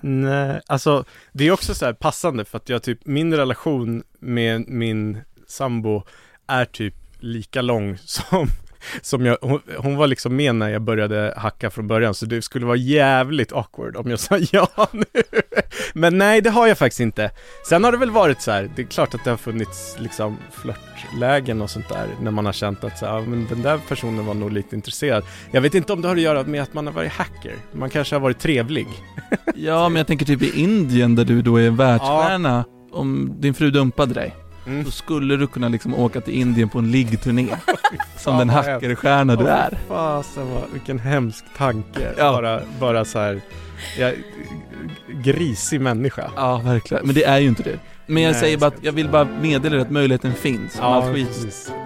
nej, 0.00 0.60
alltså 0.66 1.04
det 1.32 1.46
är 1.46 1.52
också 1.52 1.74
så 1.74 1.84
här 1.84 1.92
passande 1.92 2.44
för 2.44 2.56
att 2.56 2.68
jag 2.68 2.82
typ, 2.82 3.06
min 3.06 3.34
relation 3.34 4.02
med 4.18 4.68
min 4.68 5.20
sambo 5.48 6.02
är 6.46 6.64
typ 6.64 6.94
lika 7.18 7.62
lång 7.62 7.98
som 8.04 8.48
som 9.02 9.26
jag, 9.26 9.38
hon, 9.40 9.60
hon 9.78 9.96
var 9.96 10.06
liksom 10.06 10.36
med 10.36 10.54
när 10.54 10.68
jag 10.68 10.82
började 10.82 11.34
hacka 11.36 11.70
från 11.70 11.88
början 11.88 12.14
så 12.14 12.26
det 12.26 12.42
skulle 12.42 12.66
vara 12.66 12.76
jävligt 12.76 13.52
awkward 13.52 13.96
om 13.96 14.10
jag 14.10 14.18
sa 14.20 14.38
ja 14.52 14.88
nu. 14.92 15.04
Men 15.94 16.18
nej, 16.18 16.40
det 16.40 16.50
har 16.50 16.66
jag 16.66 16.78
faktiskt 16.78 17.00
inte. 17.00 17.30
Sen 17.68 17.84
har 17.84 17.92
det 17.92 17.98
väl 17.98 18.10
varit 18.10 18.42
så 18.42 18.50
här, 18.50 18.70
det 18.76 18.82
är 18.82 18.86
klart 18.86 19.14
att 19.14 19.24
det 19.24 19.30
har 19.30 19.36
funnits 19.36 19.96
liksom 19.98 20.36
flörtlägen 20.52 21.62
och 21.62 21.70
sånt 21.70 21.88
där 21.88 22.08
när 22.20 22.30
man 22.30 22.46
har 22.46 22.52
känt 22.52 22.84
att 22.84 22.98
så 22.98 23.06
här, 23.06 23.14
ja, 23.14 23.20
men 23.20 23.46
den 23.46 23.62
där 23.62 23.80
personen 23.88 24.26
var 24.26 24.34
nog 24.34 24.52
lite 24.52 24.76
intresserad. 24.76 25.24
Jag 25.50 25.60
vet 25.60 25.74
inte 25.74 25.92
om 25.92 26.02
det 26.02 26.08
har 26.08 26.16
att 26.16 26.22
göra 26.22 26.42
med 26.42 26.62
att 26.62 26.74
man 26.74 26.86
har 26.86 26.94
varit 26.94 27.12
hacker. 27.12 27.54
Man 27.72 27.90
kanske 27.90 28.14
har 28.14 28.20
varit 28.20 28.38
trevlig. 28.38 28.86
Ja, 29.54 29.88
men 29.88 29.96
jag 29.96 30.06
tänker 30.06 30.26
typ 30.26 30.42
i 30.42 30.60
Indien 30.60 31.14
där 31.14 31.24
du 31.24 31.42
då 31.42 31.56
är 31.56 31.70
världsstjärna. 31.70 32.64
Om 32.92 33.36
din 33.40 33.54
fru 33.54 33.70
dumpade 33.70 34.14
dig, 34.14 34.34
Mm. 34.66 34.84
så 34.84 34.90
skulle 34.90 35.36
du 35.36 35.46
kunna 35.46 35.68
liksom 35.68 35.94
åka 35.94 36.20
till 36.20 36.34
Indien 36.34 36.68
på 36.68 36.78
en 36.78 36.90
liggturné. 36.90 37.48
som 38.18 38.38
den 38.38 38.50
hackerstjärna 38.50 39.36
du 39.36 39.46
är. 39.48 39.78
Fasen 39.88 40.50
vad, 40.50 40.62
vilken 40.72 40.98
hemsk 40.98 41.44
tanke. 41.56 42.12
Ja. 42.18 42.32
Bara, 42.32 42.60
bara 42.80 43.04
så 43.04 43.18
här, 43.18 43.40
jag, 43.98 44.14
grisig 45.24 45.80
människa. 45.80 46.30
Ja, 46.36 46.56
verkligen. 46.64 47.06
Men 47.06 47.14
det 47.14 47.24
är 47.24 47.38
ju 47.38 47.48
inte 47.48 47.62
du. 47.62 47.78
Men 48.06 48.22
jag 48.22 48.32
Nej, 48.32 48.40
säger 48.40 48.58
bara 48.58 48.66
att 48.66 48.84
jag 48.84 48.92
vill 48.92 49.08
bara 49.08 49.24
meddela 49.42 49.74
dig 49.74 49.82
att 49.82 49.90
möjligheten 49.90 50.34
finns. 50.34 50.78
om 50.78 50.84
allt 50.84 51.14
skit. 51.14 51.72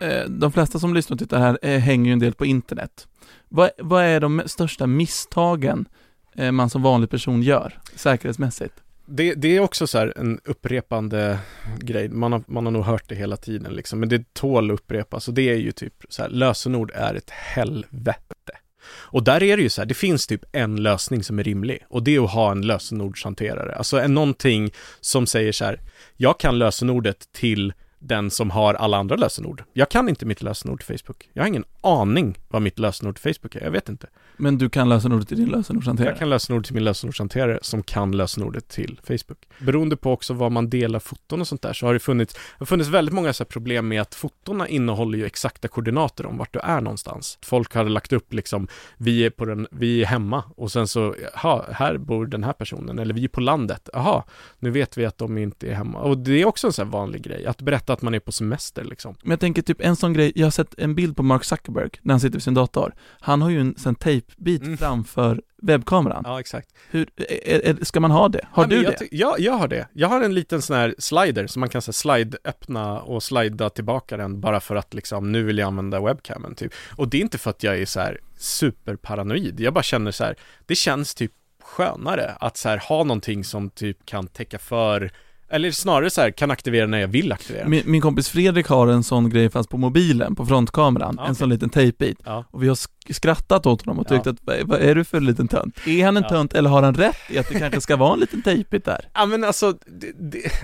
Eh, 0.00 0.24
De 0.28 0.52
flesta 0.52 0.78
som 0.78 0.94
lyssnar 0.94 1.14
och 1.14 1.18
tittar 1.18 1.38
här 1.38 1.58
eh, 1.62 1.78
hänger 1.80 2.06
ju 2.06 2.12
en 2.12 2.18
del 2.18 2.32
på 2.34 2.46
internet. 2.46 3.06
Vad, 3.48 3.70
vad 3.78 4.04
är 4.04 4.20
de 4.20 4.42
största 4.46 4.86
misstagen 4.86 5.88
eh, 6.36 6.52
man 6.52 6.70
som 6.70 6.82
vanlig 6.82 7.10
person 7.10 7.42
gör, 7.42 7.78
säkerhetsmässigt? 7.94 8.74
Det, 9.12 9.34
det 9.34 9.56
är 9.56 9.60
också 9.60 9.86
så 9.86 9.98
här 9.98 10.12
en 10.16 10.40
upprepande 10.44 11.38
grej, 11.78 12.08
man 12.08 12.32
har, 12.32 12.42
man 12.46 12.64
har 12.64 12.72
nog 12.72 12.84
hört 12.84 13.08
det 13.08 13.14
hela 13.14 13.36
tiden 13.36 13.72
liksom, 13.72 14.00
men 14.00 14.08
det 14.08 14.34
tål 14.34 14.70
att 14.70 14.74
upprepas 14.74 15.28
och 15.28 15.34
det 15.34 15.42
är 15.42 15.56
ju 15.56 15.72
typ 15.72 15.94
så 16.08 16.22
här, 16.22 16.28
lösenord 16.28 16.90
är 16.94 17.14
ett 17.14 17.30
helvete. 17.30 18.52
Och 18.84 19.24
där 19.24 19.42
är 19.42 19.56
det 19.56 19.62
ju 19.62 19.68
så 19.68 19.80
här, 19.80 19.86
det 19.86 19.94
finns 19.94 20.26
typ 20.26 20.44
en 20.52 20.82
lösning 20.82 21.24
som 21.24 21.38
är 21.38 21.44
rimlig 21.44 21.84
och 21.88 22.02
det 22.02 22.16
är 22.16 22.24
att 22.24 22.30
ha 22.30 22.52
en 22.52 22.66
lösenordshanterare, 22.66 23.74
alltså 23.74 24.00
en 24.00 24.14
någonting 24.14 24.70
som 25.00 25.26
säger 25.26 25.52
så 25.52 25.64
här, 25.64 25.80
jag 26.16 26.40
kan 26.40 26.58
lösenordet 26.58 27.32
till 27.32 27.72
den 27.98 28.30
som 28.30 28.50
har 28.50 28.74
alla 28.74 28.96
andra 28.96 29.16
lösenord. 29.16 29.64
Jag 29.72 29.88
kan 29.88 30.08
inte 30.08 30.26
mitt 30.26 30.42
lösenord 30.42 30.84
till 30.84 30.98
Facebook. 30.98 31.30
Jag 31.32 31.42
har 31.42 31.48
ingen 31.48 31.64
aning 31.80 32.38
vad 32.48 32.62
mitt 32.62 32.78
lösenord 32.78 33.20
till 33.20 33.34
Facebook 33.34 33.56
är, 33.56 33.64
jag 33.64 33.70
vet 33.70 33.88
inte. 33.88 34.06
Men 34.40 34.58
du 34.58 34.68
kan 34.68 34.88
lösenordet 34.88 35.32
i 35.32 35.34
din 35.34 35.48
lösenordshanterare? 35.48 36.10
Jag 36.10 36.18
kan 36.18 36.30
lösenord 36.30 36.64
till 36.64 36.74
min 36.74 36.84
lösenordshanterare 36.84 37.58
som 37.62 37.82
kan 37.82 38.16
lösenordet 38.16 38.68
till 38.68 39.00
Facebook. 39.04 39.38
Beroende 39.58 39.96
på 39.96 40.12
också 40.12 40.34
vad 40.34 40.52
man 40.52 40.70
delar 40.70 40.98
foton 40.98 41.40
och 41.40 41.48
sånt 41.48 41.62
där 41.62 41.72
så 41.72 41.86
har 41.86 41.92
det 41.92 42.00
funnits, 42.00 42.34
det 42.34 42.40
har 42.58 42.66
funnits 42.66 42.90
väldigt 42.90 43.14
många 43.14 43.32
så 43.32 43.44
problem 43.44 43.88
med 43.88 44.00
att 44.00 44.14
fotona 44.14 44.68
innehåller 44.68 45.18
ju 45.18 45.26
exakta 45.26 45.68
koordinater 45.68 46.26
om 46.26 46.36
vart 46.38 46.52
du 46.52 46.58
är 46.58 46.80
någonstans. 46.80 47.38
Folk 47.42 47.74
hade 47.74 47.90
lagt 47.90 48.12
upp 48.12 48.32
liksom, 48.32 48.68
vi 48.96 49.24
är 49.24 49.30
på 49.30 49.44
den, 49.44 49.66
vi 49.70 50.02
är 50.02 50.06
hemma 50.06 50.44
och 50.56 50.72
sen 50.72 50.88
så, 50.88 51.14
jaha, 51.34 51.64
här 51.72 51.98
bor 51.98 52.26
den 52.26 52.44
här 52.44 52.52
personen 52.52 52.98
eller 52.98 53.14
vi 53.14 53.24
är 53.24 53.28
på 53.28 53.40
landet, 53.40 53.88
jaha, 53.92 54.22
nu 54.58 54.70
vet 54.70 54.98
vi 54.98 55.06
att 55.06 55.18
de 55.18 55.38
inte 55.38 55.68
är 55.68 55.74
hemma. 55.74 55.98
Och 55.98 56.18
det 56.18 56.42
är 56.42 56.44
också 56.44 56.66
en 56.66 56.72
sån 56.72 56.90
vanlig 56.90 57.22
grej, 57.22 57.46
att 57.46 57.62
berätta 57.62 57.92
att 57.92 58.02
man 58.02 58.14
är 58.14 58.20
på 58.20 58.32
semester 58.32 58.84
liksom. 58.84 59.14
Men 59.22 59.30
jag 59.30 59.40
tänker 59.40 59.62
typ 59.62 59.80
en 59.80 59.96
sån 59.96 60.12
grej, 60.12 60.32
jag 60.34 60.46
har 60.46 60.50
sett 60.50 60.74
en 60.78 60.94
bild 60.94 61.16
på 61.16 61.22
Mark 61.22 61.44
Zuckerberg 61.44 61.90
när 62.02 62.14
han 62.14 62.20
sitter 62.20 62.36
vid 62.36 62.42
sin 62.42 62.54
dator. 62.54 62.94
Han 63.20 63.42
har 63.42 63.50
ju 63.50 63.60
en 63.60 63.74
sån 63.76 63.94
tejpbit 64.30 64.62
Mm. 64.62 64.78
framför 64.78 65.42
webbkameran. 65.62 66.22
Ja, 66.26 66.40
exakt. 66.40 66.68
Hur, 66.90 67.08
är, 67.16 67.66
är, 67.68 67.84
ska 67.84 68.00
man 68.00 68.10
ha 68.10 68.28
det? 68.28 68.46
Har 68.52 68.62
men 68.62 68.70
du 68.70 68.82
jag 68.82 68.94
det? 68.98 69.08
Ja, 69.10 69.36
jag 69.38 69.52
har 69.52 69.68
det. 69.68 69.88
Jag 69.92 70.08
har 70.08 70.20
en 70.20 70.34
liten 70.34 70.62
sån 70.62 70.76
här 70.76 70.94
slider 70.98 71.46
som 71.46 71.60
man 71.60 71.68
kan 71.68 71.82
säga 71.82 71.92
slide 71.92 72.38
öppna 72.44 73.00
och 73.00 73.22
slida 73.22 73.70
tillbaka 73.70 74.16
den 74.16 74.40
bara 74.40 74.60
för 74.60 74.76
att 74.76 74.94
liksom 74.94 75.32
nu 75.32 75.42
vill 75.42 75.58
jag 75.58 75.66
använda 75.66 76.00
webcamen 76.00 76.54
typ. 76.54 76.72
Och 76.96 77.08
det 77.08 77.16
är 77.16 77.20
inte 77.22 77.38
för 77.38 77.50
att 77.50 77.62
jag 77.62 77.78
är 77.78 77.86
så 77.86 78.00
här 78.00 78.20
superparanoid. 78.36 79.60
Jag 79.60 79.74
bara 79.74 79.82
känner 79.82 80.10
så 80.10 80.24
här, 80.24 80.36
det 80.66 80.74
känns 80.74 81.14
typ 81.14 81.32
skönare 81.62 82.36
att 82.40 82.56
så 82.56 82.68
här 82.68 82.78
ha 82.78 83.04
någonting 83.04 83.44
som 83.44 83.70
typ 83.70 84.06
kan 84.06 84.26
täcka 84.26 84.58
för 84.58 85.10
eller 85.50 85.70
snarare 85.70 86.10
så 86.10 86.20
här, 86.20 86.30
kan 86.30 86.50
aktivera 86.50 86.86
när 86.86 86.98
jag 86.98 87.08
vill 87.08 87.32
aktivera. 87.32 87.68
Min, 87.68 87.82
min 87.86 88.00
kompis 88.00 88.28
Fredrik 88.28 88.66
har 88.66 88.86
en 88.86 89.02
sån 89.04 89.30
grej 89.30 89.50
fast 89.50 89.68
på 89.70 89.76
mobilen, 89.78 90.34
på 90.36 90.46
frontkameran, 90.46 91.14
Ja, 91.18 91.26
en 91.26 91.34
sån 91.34 91.48
liten 91.48 91.70
tejpbit. 91.70 92.18
Ja. 92.24 92.44
Och 92.50 92.62
vi 92.62 92.68
har 92.68 92.74
sk- 92.74 93.12
skrattat 93.12 93.66
åt 93.66 93.82
honom 93.84 93.98
och 93.98 94.08
tyckt 94.08 94.26
Ja. 94.26 94.32
att, 94.32 94.38
vad, 94.42 94.56
vad 94.68 94.80
är 94.80 94.94
du 94.94 95.04
för 95.04 95.20
liten 95.20 95.48
tönt? 95.48 95.86
Är 95.86 96.04
han 96.04 96.16
en 96.16 96.22
Ja. 96.22 96.28
tönt 96.28 96.54
eller 96.54 96.70
har 96.70 96.82
han 96.82 96.94
rätt 96.94 97.16
i 97.30 97.38
att 97.38 97.48
det 97.48 97.58
kanske 97.58 97.80
ska 97.80 97.96
vara 97.96 98.12
en 98.14 98.20
liten 98.20 98.42
tejpbit 98.42 98.84
där? 98.84 99.08
Ja 99.14 99.26
men 99.26 99.44
alltså, 99.44 99.72
det, 99.86 100.12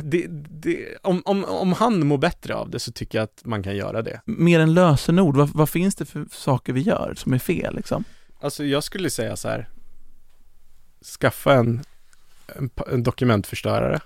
det, 0.02 0.26
det, 0.50 0.86
om, 1.02 1.22
om, 1.24 1.44
om 1.44 1.72
han 1.72 2.06
mår 2.06 2.18
bättre 2.18 2.54
av 2.54 2.70
det 2.70 2.78
så 2.78 2.92
tycker 2.92 3.18
jag 3.18 3.24
att 3.24 3.42
man 3.44 3.62
kan 3.62 3.76
göra 3.76 4.02
det. 4.02 4.20
Mer 4.24 4.60
än 4.60 4.74
lösenord, 4.74 5.36
vad, 5.36 5.48
vad 5.48 5.68
finns 5.68 5.94
det 5.94 6.04
för 6.04 6.26
saker 6.30 6.72
vi 6.72 6.80
gör 6.80 7.14
som 7.16 7.32
är 7.32 7.38
fel 7.38 7.76
liksom? 7.76 8.04
Alltså 8.40 8.64
jag 8.64 8.84
skulle 8.84 9.10
säga 9.10 9.36
så 9.36 9.48
här. 9.48 9.68
Skaffa 11.20 11.54
en, 11.54 11.80
en, 12.56 12.70
en 12.92 13.02
dokumentförstörare. 13.02 14.00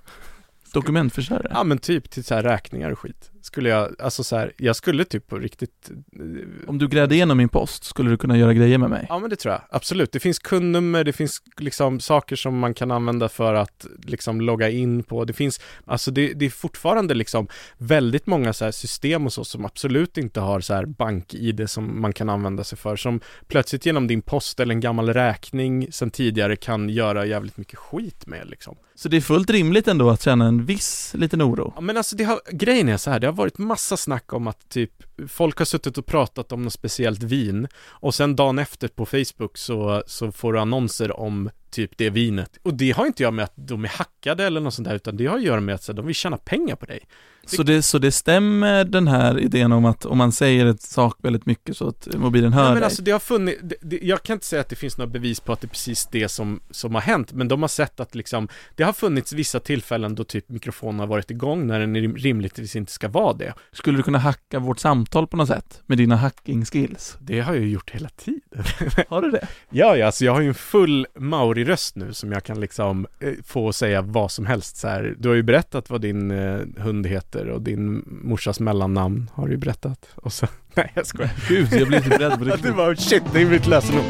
Dokumentförsörjare? 0.73 1.49
Ja 1.51 1.65
men 1.65 1.79
typ 1.79 2.11
till 2.11 2.25
så 2.25 2.35
här 2.35 2.43
räkningar 2.43 2.91
och 2.91 2.99
skit. 2.99 3.31
Skulle 3.43 3.69
jag, 3.69 3.95
alltså 3.99 4.25
så 4.25 4.37
här, 4.37 4.53
jag 4.57 4.77
skulle 4.77 5.05
typ 5.05 5.27
på 5.27 5.39
riktigt 5.39 5.91
eh, 5.91 6.69
Om 6.69 6.79
du 6.79 6.89
grävde 6.89 7.15
igenom 7.15 7.39
min 7.39 7.49
post, 7.49 7.85
skulle 7.85 8.11
du 8.11 8.17
kunna 8.17 8.39
göra 8.39 8.55
grejer 8.55 8.79
med 8.79 8.91
mig? 8.91 9.07
Ja 9.09 9.19
men 9.19 9.31
det 9.31 9.37
tror 9.37 9.53
jag, 9.53 9.63
absolut. 9.71 10.13
Det 10.13 10.21
finns 10.21 10.39
kundnummer, 10.39 11.05
det 11.05 11.13
finns 11.13 11.43
liksom 11.57 12.01
saker 12.01 12.37
som 12.37 12.59
man 12.59 12.75
kan 12.75 12.91
använda 12.91 13.29
för 13.29 13.55
att 13.55 13.87
liksom 14.03 14.41
logga 14.41 14.71
in 14.71 15.03
på. 15.03 15.25
Det 15.25 15.33
finns, 15.33 15.61
alltså 15.85 16.11
det, 16.11 16.33
det 16.33 16.47
är 16.47 16.51
fortfarande 16.51 17.15
liksom 17.15 17.49
väldigt 17.79 18.27
många 18.27 18.53
så 18.53 18.65
här 18.65 18.73
system 18.73 19.27
och 19.27 19.33
så 19.33 19.45
som 19.45 19.65
absolut 19.65 20.19
inte 20.19 20.41
har 20.41 20.61
så 20.61 20.75
här 20.75 20.87
bank-id 20.87 21.71
som 21.71 22.01
man 22.01 22.13
kan 22.13 22.29
använda 22.29 22.65
sig 22.65 22.79
för. 22.79 22.97
Som 22.97 23.21
plötsligt 23.49 23.87
genom 23.87 24.07
din 24.07 24.23
post 24.23 24.61
eller 24.61 24.75
en 24.75 24.81
gammal 24.81 25.13
räkning 25.13 25.93
sen 25.93 26.11
tidigare 26.11 26.57
kan 26.57 26.89
göra 26.89 27.27
jävligt 27.27 27.57
mycket 27.57 27.79
skit 27.79 28.27
med 28.27 28.51
liksom. 28.51 28.77
Så 28.95 29.09
det 29.09 29.17
är 29.17 29.21
fullt 29.21 29.51
rimligt 29.51 29.89
ändå 29.89 30.11
att 30.11 30.23
känna 30.23 30.47
en 30.47 30.65
viss 30.65 31.13
liten 31.15 31.43
oro? 31.43 31.73
Ja 31.75 31.81
men 31.81 31.97
alltså 31.97 32.17
det 32.17 32.25
har, 32.25 32.41
grejen 32.51 32.89
är 32.89 32.97
så 32.97 33.11
här, 33.11 33.21
det 33.21 33.30
har 33.31 33.37
varit 33.37 33.59
massa 33.59 33.97
snack 33.97 34.33
om 34.33 34.47
att 34.47 34.69
typ 34.69 35.10
folk 35.29 35.59
har 35.59 35.65
suttit 35.65 35.99
och 35.99 36.07
pratat 36.07 36.53
om 36.53 36.63
något 36.63 36.73
speciellt 36.73 37.23
vin 37.23 37.69
och 37.87 38.15
sen 38.15 38.37
dagen 38.37 38.59
efter 38.59 38.89
på 38.89 39.07
Facebook 39.07 39.59
så, 39.59 40.03
så 40.07 40.33
får 40.33 40.53
du 40.53 40.61
annonser 40.61 41.21
om 41.21 41.51
typ 41.71 41.99
det 41.99 42.11
vinet. 42.11 42.59
Och 42.63 42.75
det 42.75 42.91
har 42.91 43.07
inte 43.07 43.23
jag 43.23 43.35
med 43.35 43.45
att 43.45 43.53
de 43.55 43.85
är 43.85 43.89
hackade 43.89 44.45
eller 44.45 44.61
något 44.61 44.75
sånt 44.75 44.89
där, 44.89 44.95
utan 44.95 45.17
det 45.17 45.27
har 45.27 45.37
att 45.37 45.43
göra 45.43 45.61
med 45.61 45.75
att 45.75 45.83
så, 45.83 45.93
de 45.93 46.07
vill 46.07 46.15
tjäna 46.15 46.37
pengar 46.37 46.77
på 46.77 46.87
dig. 46.87 47.01
Så 47.47 47.63
det, 47.63 47.83
så 47.83 47.99
det 47.99 48.13
stämmer 48.13 48.85
den 48.85 49.09
här 49.09 49.39
idén 49.39 49.73
om 49.73 49.85
att 49.85 50.07
om 50.07 50.19
man 50.19 50.33
säger 50.33 50.67
ett 50.67 50.83
sak 50.83 51.17
väldigt 51.23 51.47
mycket 51.47 51.77
så 51.77 51.89
att 51.89 52.09
mobilen 52.17 52.53
hör 52.53 52.63
Nej, 52.63 52.71
men 52.71 52.81
dig? 52.81 52.85
alltså 52.85 53.03
det 53.03 53.11
har 53.11 53.19
funnits, 53.19 53.61
det, 53.63 53.75
det, 53.81 53.99
jag 54.03 54.23
kan 54.23 54.35
inte 54.35 54.47
säga 54.47 54.61
att 54.61 54.69
det 54.69 54.77
finns 54.77 54.99
några 54.99 55.11
bevis 55.11 55.41
på 55.41 55.53
att 55.53 55.61
det 55.61 55.67
är 55.67 55.69
precis 55.69 56.09
det 56.13 56.29
som, 56.29 56.61
som 56.71 56.95
har 56.95 57.03
hänt, 57.03 57.33
men 57.33 57.49
de 57.49 57.63
har 57.63 57.69
sett 57.69 58.01
att 58.01 58.15
liksom, 58.15 58.49
det 58.77 58.83
har 58.83 58.93
funnits 58.93 59.33
vissa 59.33 59.61
tillfällen 59.61 60.15
då 60.15 60.25
typ 60.25 60.49
mikrofonen 60.49 61.01
har 61.01 61.07
varit 61.07 61.31
igång 61.31 61.67
när 61.67 61.81
den 61.81 61.97
rim- 61.97 62.17
rimligtvis 62.17 62.77
inte 62.77 62.93
ska 62.93 63.09
vara 63.09 63.33
det. 63.33 63.55
Skulle 63.73 63.99
du 63.99 64.03
kunna 64.03 64.19
hacka 64.19 64.59
vårt 64.59 64.79
samtal 64.79 65.10
på 65.11 65.37
något 65.37 65.49
sätt? 65.49 65.83
Med 65.87 65.99
dina 65.99 66.17
hacking 66.17 66.65
skills? 66.65 67.19
Det 67.21 67.41
har 67.41 67.55
jag 67.55 67.67
gjort 67.67 67.91
hela 67.91 68.09
tiden. 68.09 68.65
Har 69.09 69.23
du 69.23 69.31
det? 69.31 69.47
Ja, 69.71 69.97
ja, 69.97 70.07
alltså 70.07 70.25
jag 70.25 70.35
har 70.35 70.41
ju 70.41 70.49
en 70.49 70.55
full 70.55 71.07
Mauri-röst 71.15 71.97
nu 71.97 72.13
som 72.13 72.33
jag 72.33 72.45
kan 72.45 72.61
liksom 72.61 73.07
eh, 73.21 73.33
få 73.45 73.73
säga 73.73 74.03
vad 74.03 74.31
som 74.31 74.47
helst 74.47 74.77
så 74.77 74.89
här. 74.89 75.15
Du 75.19 75.29
har 75.29 75.37
ju 75.37 75.43
berättat 75.43 75.91
vad 75.91 76.01
din 76.01 76.31
eh, 76.31 76.61
hund 76.77 77.07
heter 77.07 77.49
och 77.49 77.63
din 77.63 78.05
morsas 78.07 78.61
mellannamn 78.61 79.31
har 79.35 79.47
du 79.47 79.53
ju 79.53 79.59
berättat. 79.59 80.09
Och 80.15 80.33
så, 80.33 80.47
nej 80.75 80.93
jag 80.95 81.07
skojar. 81.07 81.31
Gud, 81.49 81.69
jag 81.73 81.89
blir 81.89 82.01
lite 82.01 82.19
rädd 82.19 82.39
på 82.39 82.45
det 82.45 82.51
riktigt. 82.55 82.75
var 82.75 82.95
shit, 82.95 83.23
det 83.33 83.41
är 83.43 83.47
mitt 83.47 83.67
lösenord. 83.67 84.05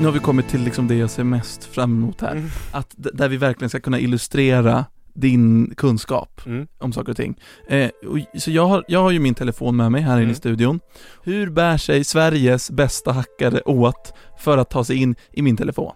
Nu 0.00 0.04
har 0.06 0.12
vi 0.12 0.18
kommit 0.18 0.48
till 0.48 0.60
liksom 0.60 0.88
det 0.88 0.94
jag 0.94 1.10
ser 1.10 1.24
mest 1.24 1.64
fram 1.64 1.92
emot 1.92 2.20
här. 2.20 2.32
Mm. 2.32 2.48
Att 2.72 2.94
där 2.96 3.28
vi 3.28 3.36
verkligen 3.36 3.68
ska 3.68 3.80
kunna 3.80 3.98
illustrera 3.98 4.84
din 5.14 5.74
kunskap 5.76 6.40
Mm. 6.46 6.66
om 6.78 6.92
saker 6.92 7.10
och 7.10 7.16
ting. 7.16 7.34
Eh, 7.68 7.90
och, 8.08 8.40
så 8.40 8.50
jag 8.50 8.66
har, 8.66 8.84
jag 8.88 9.00
har 9.02 9.10
ju 9.10 9.18
min 9.18 9.34
telefon 9.34 9.76
med 9.76 9.92
mig 9.92 10.00
här 10.02 10.12
inne 10.14 10.22
Mm. 10.22 10.32
i 10.32 10.34
studion. 10.34 10.80
Hur 11.22 11.50
bär 11.50 11.76
sig 11.76 12.04
Sveriges 12.04 12.70
bästa 12.70 13.12
hackare 13.12 13.60
åt 13.62 14.12
för 14.38 14.58
att 14.58 14.70
ta 14.70 14.84
sig 14.84 14.96
in 14.96 15.14
i 15.32 15.42
min 15.42 15.56
telefon? 15.56 15.92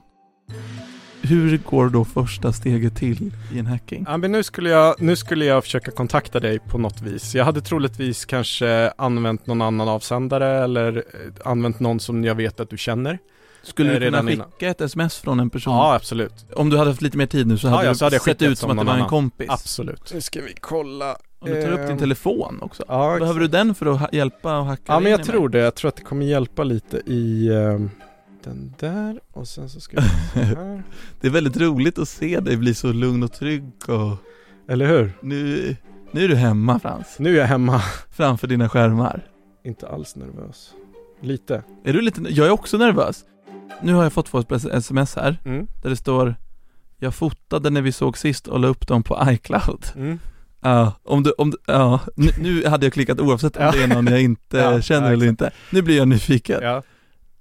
Hur 1.22 1.58
går 1.58 1.88
då 1.88 2.04
första 2.04 2.52
steget 2.52 2.96
till 2.96 3.32
i 3.54 3.58
en 3.58 3.66
hacking? 3.66 4.04
Ja, 4.08 4.16
men 4.16 4.32
nu 4.32 4.42
skulle, 4.42 4.70
jag, 4.70 5.02
nu 5.02 5.16
skulle 5.16 5.44
jag 5.44 5.64
försöka 5.64 5.90
kontakta 5.90 6.40
dig 6.40 6.58
på 6.58 6.78
något 6.78 7.00
vis. 7.02 7.34
Jag 7.34 7.44
hade 7.44 7.60
troligtvis 7.60 8.24
kanske 8.24 8.90
använt 8.98 9.46
någon 9.46 9.62
annan 9.62 9.88
avsändare 9.88 10.64
eller 10.64 10.96
eh, 10.96 11.02
använt 11.50 11.80
någon 11.80 12.00
som 12.00 12.24
jag 12.24 12.34
vet 12.34 12.60
att 12.60 12.70
du 12.70 12.76
känner. 12.78 13.18
Skulle 13.62 13.90
eh, 13.90 13.94
du 13.94 13.98
kunna 14.06 14.06
redan 14.18 14.28
innan. 14.28 14.50
skicka 14.50 14.68
ett 14.68 14.80
sms 14.80 15.18
från 15.18 15.40
en 15.40 15.50
person? 15.50 15.74
Ja, 15.74 15.94
absolut. 15.94 16.46
Om 16.56 16.70
du 16.70 16.76
hade 16.78 16.90
haft 16.90 17.02
lite 17.02 17.16
mer 17.18 17.26
tid 17.26 17.46
nu 17.46 17.58
så 17.58 17.68
hade 17.68 17.84
ja, 17.84 17.94
så 17.94 18.04
hade 18.04 18.16
jag 18.16 18.22
sett 18.22 18.42
ut 18.42 18.58
som 18.58 18.68
som 18.70 18.78
att 18.78 18.84
det 18.84 18.86
var 18.86 18.92
en 18.94 18.98
annan. 18.98 19.08
kompis. 19.10 19.46
Absolut. 19.50 20.10
Nu 20.14 20.20
ska 20.20 20.40
vi 20.40 20.54
kolla. 20.60 21.16
Om 21.40 21.50
du 21.50 21.62
tar 21.62 21.72
upp 21.72 21.80
din 21.80 21.90
Ehm, 21.90 21.98
telefon 21.98 22.58
också. 22.62 22.84
Ja, 22.88 23.16
Behöver 23.20 23.40
du 23.40 23.48
den 23.48 23.74
för 23.74 23.86
att 23.86 24.12
hjälpa 24.14 24.58
och 24.58 24.66
hacka 24.66 24.82
Ja, 24.86 25.00
men 25.00 25.12
jag 25.12 25.24
tror 25.24 25.40
mig? 25.40 25.48
det. 25.50 25.58
Jag 25.58 25.74
tror 25.74 25.88
att 25.88 25.96
det 25.96 26.02
kommer 26.02 26.26
hjälpa 26.26 26.64
lite 26.64 26.96
i 27.06 27.48
ehm, 27.54 27.90
den 28.44 28.74
där 28.78 29.20
och 29.32 29.48
sen 29.48 29.68
så 29.68 29.80
ska 29.80 29.96
så 30.00 30.06
här. 30.38 30.82
Det 31.20 31.26
är 31.26 31.30
väldigt 31.30 31.56
roligt 31.56 31.98
att 31.98 32.08
se 32.08 32.40
dig 32.40 32.56
bli 32.56 32.74
så 32.74 32.92
lugn 32.92 33.22
och 33.22 33.32
trygg 33.32 33.70
och 33.88 34.16
Eller 34.68 34.86
hur? 34.86 35.12
nu, 35.22 35.76
nu 36.10 36.24
är 36.24 36.28
du 36.28 36.34
hemma 36.36 36.78
Frans, 36.80 37.16
Nu 37.18 37.34
är 37.36 37.40
jag 37.40 37.46
hemma. 37.46 37.80
framför 38.10 38.46
dina 38.46 38.68
skärmar. 38.68 39.26
Inte 39.64 39.88
alls 39.88 40.16
nervös. 40.16 40.70
Lite. 41.22 41.62
Är 41.84 41.92
du 41.92 42.00
lite, 42.00 42.20
jag 42.28 42.46
är 42.46 42.50
också 42.50 42.76
nervös. 42.78 43.24
Nu 43.82 43.92
har 43.94 44.02
jag 44.02 44.12
fått 44.12 44.28
få 44.28 44.38
ett 44.38 44.52
sms 44.64 45.16
här, 45.16 45.38
Mm. 45.44 45.66
där 45.82 45.90
det 45.90 45.96
står 45.96 46.34
Jag 46.98 47.14
fotade 47.14 47.70
när 47.70 47.82
vi 47.82 47.92
såg 47.92 48.18
sist 48.18 48.46
och 48.46 48.60
la 48.60 48.68
upp 48.68 48.86
dem 48.88 49.02
på 49.02 49.18
iCloud. 49.30 49.84
Mm. 49.96 50.18
Ja, 50.60 50.92
om 51.04 51.22
du, 51.22 51.30
om 51.30 51.50
du, 51.50 51.56
ja, 51.66 52.00
nu, 52.16 52.30
nu 52.40 52.66
hade 52.66 52.86
jag 52.86 52.92
klickat 52.92 53.20
oavsett 53.20 53.56
om 53.56 53.62
Ja. 53.64 53.70
det 53.72 53.82
är 53.82 53.86
någon 53.86 54.06
jag 54.06 54.22
inte 54.22 54.56
Ja, 54.58 54.80
känner 54.80 55.06
ja, 55.06 55.12
eller 55.12 55.26
inte. 55.26 55.50
Nu 55.70 55.82
blir 55.82 55.96
jag 55.96 56.08
nyfiken. 56.08 56.58
Ja. 56.62 56.82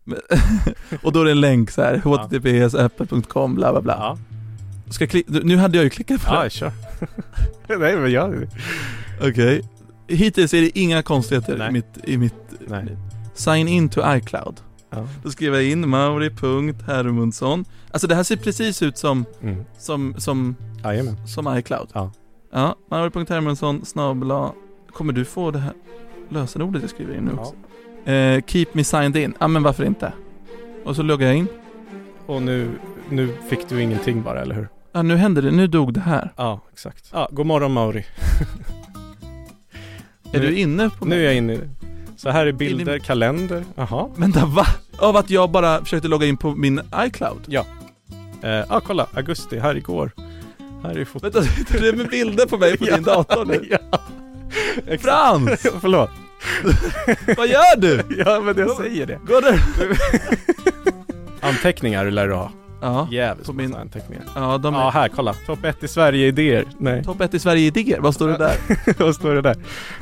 och 1.04 1.12
då 1.14 1.22
är 1.22 1.26
det 1.26 1.32
en 1.32 1.42
länk 1.42 1.72
så 1.72 1.82
här, 1.82 1.98
https 1.98 2.76
apple.com 2.76 3.56
bla 3.56 3.72
bla 3.72 3.82
bla. 3.82 3.94
Ja. 4.00 4.18
Ska 4.94 5.04
jag 5.04 5.12
klicka, 5.12 5.32
nu 5.44 5.58
hade 5.58 5.78
jag 5.78 5.84
ju 5.84 5.90
klickat 5.90 6.26
på 6.26 6.34
Ja, 6.36 6.44
det. 6.44 6.50
kör. 6.50 6.72
Nej, 7.80 7.96
men 7.98 8.12
jag... 8.12 8.48
Okej. 9.22 9.62
Hittills 10.08 10.54
är 10.54 10.62
det 10.62 10.80
inga 10.80 11.04
konstigheter 11.04 11.58
Nej. 11.58 11.70
i 11.70 11.72
mitt, 11.72 11.98
i 12.04 12.18
mitt 12.18 12.34
Nej. 12.68 12.98
Sign 13.34 13.68
in 13.68 13.90
to 13.90 14.02
iCloud. 14.16 14.56
Ja. 14.90 15.08
Då 15.24 15.30
skriver 15.32 15.58
jag 15.58 15.66
in 15.72 15.90
Mauri.Hermundsson. 15.90 17.66
Alltså 17.92 18.08
det 18.08 18.16
här 18.16 18.24
ser 18.24 18.36
precis 18.36 18.82
ut 18.82 18.98
som, 18.98 19.26
Mm. 19.42 19.64
som, 19.78 20.16
som, 20.18 20.56
Jajamän. 20.84 21.28
som 21.28 21.58
iCloud. 21.58 21.90
Ja. 21.94 22.12
Ja, 22.52 22.76
Mauri.Hermundsson 22.92 23.86
snabla 23.86 24.52
Kommer 24.92 25.14
du 25.14 25.26
få 25.26 25.52
det 25.52 25.60
här 25.60 25.74
lösenordet 26.30 26.82
jag 26.82 26.90
skriver 26.92 27.16
in 27.18 27.24
nu 27.24 27.32
också? 27.32 27.54
Eh, 28.12 28.42
keep 28.48 28.66
me 28.74 28.84
signed 28.84 29.16
in. 29.18 29.34
Ja 29.40 29.48
men 29.48 29.64
varför 29.64 29.84
inte? 29.84 30.14
Och 30.86 30.96
så 30.96 31.04
loggar 31.04 31.28
jag 31.28 31.36
in. 31.36 31.48
Och 32.26 32.42
nu, 32.42 32.70
nu 33.10 33.34
fick 33.50 33.70
du 33.70 33.82
ingenting 33.82 34.24
bara, 34.24 34.42
eller 34.42 34.56
hur? 34.56 34.68
Ja 34.92 35.02
nu 35.02 35.16
hände 35.16 35.42
det, 35.42 35.52
nu 35.52 35.68
dog 35.68 35.94
det 35.94 36.00
här. 36.00 36.34
Ja, 36.36 36.60
exakt. 36.74 37.10
Ja, 37.14 37.30
god 37.32 37.46
morgon 37.46 37.74
Mauri. 37.74 38.06
Är 40.34 40.40
Nu- 40.40 40.48
du 40.48 40.56
inne 40.58 40.90
på 40.90 41.06
Nu 41.06 41.16
är 41.22 41.26
jag 41.26 41.36
inne 41.36 41.54
i 41.54 41.58
det. 41.58 41.70
Så 42.18 42.30
här 42.30 42.46
är 42.46 42.50
In 42.50 42.58
bilder, 42.58 42.96
i- 42.96 43.00
kalender. 43.00 43.64
Jaha. 43.76 44.10
Vänta 44.16 44.46
va? 44.46 44.66
Av 44.98 45.18
att 45.18 45.30
jag 45.30 45.52
bara 45.52 45.84
försökte 45.84 46.08
logga 46.08 46.28
in 46.28 46.38
på 46.38 46.56
min 46.56 46.82
iCloud? 46.96 47.42
Ja. 47.48 47.66
Eh, 48.42 48.64
ah, 48.70 48.80
kolla. 48.80 49.08
Augusti, 49.14 49.60
här 49.60 49.76
igår. 49.78 50.12
Här 50.84 50.98
är 51.00 51.06
fotot. 51.06 51.36
Vänta, 51.36 51.50
du 51.82 51.94
med 51.94 52.08
bilder 52.10 52.46
på 52.46 52.58
mig 52.58 52.78
på 52.78 52.86
din 52.86 53.04
dator 53.04 53.46
nu? 53.46 53.68
ja. 53.70 54.00
Frans! 55.00 55.62
Förlåt. 55.82 56.10
Vad 57.38 57.48
gör 57.48 57.78
du? 57.78 58.02
Ja, 58.26 58.40
men 58.42 58.58
jag 58.58 58.78
säger 58.78 59.06
det. 59.06 59.20
Går 59.28 59.42
det? 59.42 59.60
Anteckningar 61.42 62.12
lär 62.12 62.28
du 62.28 62.34
ha. 62.34 62.52
Ja, 62.82 63.08
Jävligt 63.12 63.46
På 63.48 63.54
min- 63.54 63.76
anteckningar. 63.76 64.24
ja 64.36 64.58
de 64.58 64.76
är 64.76 64.80
Ja, 64.80 64.90
här, 64.90 65.08
kolla. 65.16 65.34
Topp 65.34 65.64
1 65.66 65.84
i 65.84 65.88
Sverige 65.88 66.28
idéer. 66.28 66.66
Nej, 66.78 67.04
topp 67.04 67.22
1 67.22 67.34
i 67.34 67.40
Sverige 67.40 67.68
idéer, 67.68 68.00
vad 68.00 68.16
står 68.16 68.28
det 68.28 68.38
där? 68.38 68.56
vad 69.04 69.16
står 69.16 69.36
det 69.36 69.42
där? 69.42 69.56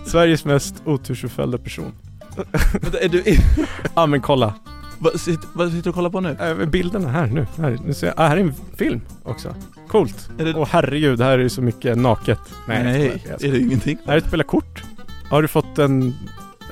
Sveriges 0.06 0.46
mest 0.46 0.76
otursförföljda 0.86 1.58
person. 1.58 1.92
Vänta, 2.82 3.00
är 3.00 3.10
du. 3.10 3.24
Ja, 3.96 4.06
men 4.06 4.22
kolla. 4.22 4.54
vad, 5.00 5.20
sitter, 5.20 5.48
vad 5.54 5.70
sitter 5.70 5.84
du 5.84 5.90
och 5.90 5.96
kollar 5.96 6.10
på 6.10 6.20
nu? 6.22 6.38
Äh, 6.42 6.66
bilderna 6.68 7.10
här 7.10 7.26
nu. 7.28 7.48
Här, 7.58 7.78
nu 7.86 7.94
ser 7.94 8.08
jag. 8.08 8.14
Ah, 8.18 8.28
här 8.28 8.38
är 8.38 8.42
en 8.42 8.54
film 8.78 9.02
också. 9.24 9.56
Coolt. 9.88 10.30
Är 10.40 10.46
det... 10.46 10.54
Åh 10.54 10.68
herregud, 10.72 11.22
här 11.22 11.32
är 11.32 11.38
det 11.44 11.50
så 11.50 11.62
mycket 11.62 11.98
naket. 11.98 12.40
Nej, 12.68 12.84
Nej, 12.84 13.24
jag 13.30 13.44
är 13.44 13.52
det 13.52 13.60
ingenting? 13.60 13.98
Här 14.06 14.14
är 14.14 14.18
ett 14.18 14.28
spela 14.28 14.44
kort. 14.44 14.84
Har 15.30 15.42
du 15.42 15.48
fått 15.48 15.80
en, 15.80 16.16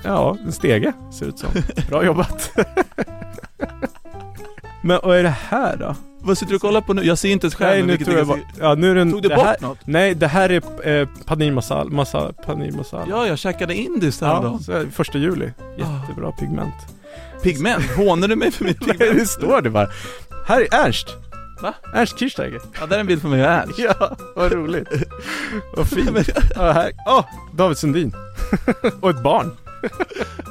ja, 0.04 0.38
en 0.46 0.52
stege 0.52 0.94
ser 1.12 1.26
det 1.26 1.30
ut 1.30 1.40
som. 1.40 1.50
Bra 1.90 2.06
jobbat. 2.06 2.52
Men 4.84 5.00
vad 5.04 5.18
är 5.18 5.24
det 5.24 5.36
här 5.50 5.78
då? 5.78 5.96
Vad 6.20 6.38
sitter 6.38 6.50
du 6.50 6.56
och 6.56 6.62
kollar 6.62 6.82
på 6.82 6.94
nu? 6.94 7.04
Jag 7.04 7.18
ser 7.18 7.30
inte 7.30 7.46
ens 7.46 7.60
Nej, 7.60 7.70
skärmen 7.70 7.86
nu 7.88 7.92
vilket 7.92 8.08
tror 8.08 8.18
jag 8.20 8.28
jag 8.28 8.38
bara, 8.58 8.68
ja 8.68 8.76
nu 8.76 8.92
är 8.92 8.96
den, 8.96 9.12
Tog 9.12 9.22
du 9.22 9.30
det 9.30 9.36
bort 9.36 9.46
här, 9.46 9.56
något? 9.62 9.78
Nej, 9.86 10.16
det 10.16 10.28
här 10.28 10.50
är 10.50 10.90
eh, 11.02 11.08
paneer 11.26 11.52
masala, 11.52 11.90
masa, 11.90 12.34
paneer 12.46 12.72
masala. 12.72 13.06
Ja, 13.10 13.28
jag 13.28 13.38
käkade 13.40 13.76
Indis 13.76 14.22
ja 14.22 14.28
häromdagen. 14.28 14.60
så 14.60 14.72
här, 14.72 14.86
första 14.92 15.18
juli. 15.18 15.52
Jättebra 15.78 16.32
pigment. 16.32 16.74
Pigment? 17.44 17.84
Hånar 17.98 18.28
du 18.28 18.36
mig 18.36 18.52
för 18.52 18.66
mitt 18.66 18.82
Nej, 18.88 18.98
pigment? 18.98 19.20
det 19.20 19.26
står 19.26 19.62
det 19.62 19.70
bara. 19.70 19.88
Här 20.48 20.62
är 20.62 20.86
Ernst. 20.86 21.08
Va? 21.62 21.74
Ernst 21.94 22.20
Kirchsteiger. 22.20 22.62
Ja, 22.80 22.86
där 22.86 22.96
är 22.96 23.00
en 23.00 23.08
bild 23.08 23.22
på 23.22 23.28
mig 23.28 23.42
och 23.44 23.50
Ernst. 23.52 23.80
Ja, 23.80 24.18
vad 24.36 24.52
roligt. 24.52 24.88
vad 25.78 25.88
fint. 25.88 26.30
Ja. 26.56 26.86
Åh, 27.08 27.26
David 27.54 27.78
Sundin. 27.78 28.14
Och 29.02 29.10
ett 29.10 29.24
barn. 29.24 29.52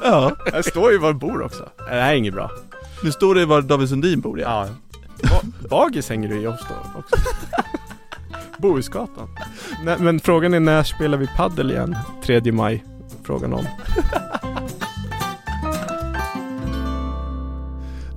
Ja, 0.03 0.31
Här 0.53 0.61
står 0.61 0.91
ju 0.91 0.97
var 0.97 1.13
du 1.13 1.19
bor 1.19 1.41
också. 1.41 1.69
Det 1.77 1.83
här 1.93 2.11
är 2.13 2.15
inget 2.15 2.33
bra. 2.33 2.51
Nu 3.03 3.11
står 3.11 3.35
det 3.35 3.45
var 3.45 3.61
David 3.61 3.89
Sundin 3.89 4.21
bor 4.21 4.39
ja. 4.39 4.67
Ja. 5.21 5.29
Ba- 5.29 5.67
Bagis 5.69 6.09
hänger 6.09 6.29
du 6.29 6.41
i 6.41 6.47
ofta 6.47 6.73
också. 6.97 7.15
Bohusgatan. 8.57 9.27
Nej, 9.83 9.97
men 9.99 10.19
frågan 10.19 10.53
är 10.53 10.59
när 10.59 10.83
spelar 10.83 11.17
vi 11.17 11.27
paddel 11.37 11.71
igen? 11.71 11.95
3 12.23 12.51
maj. 12.51 12.83
Frågan 13.23 13.53
om. 13.53 13.65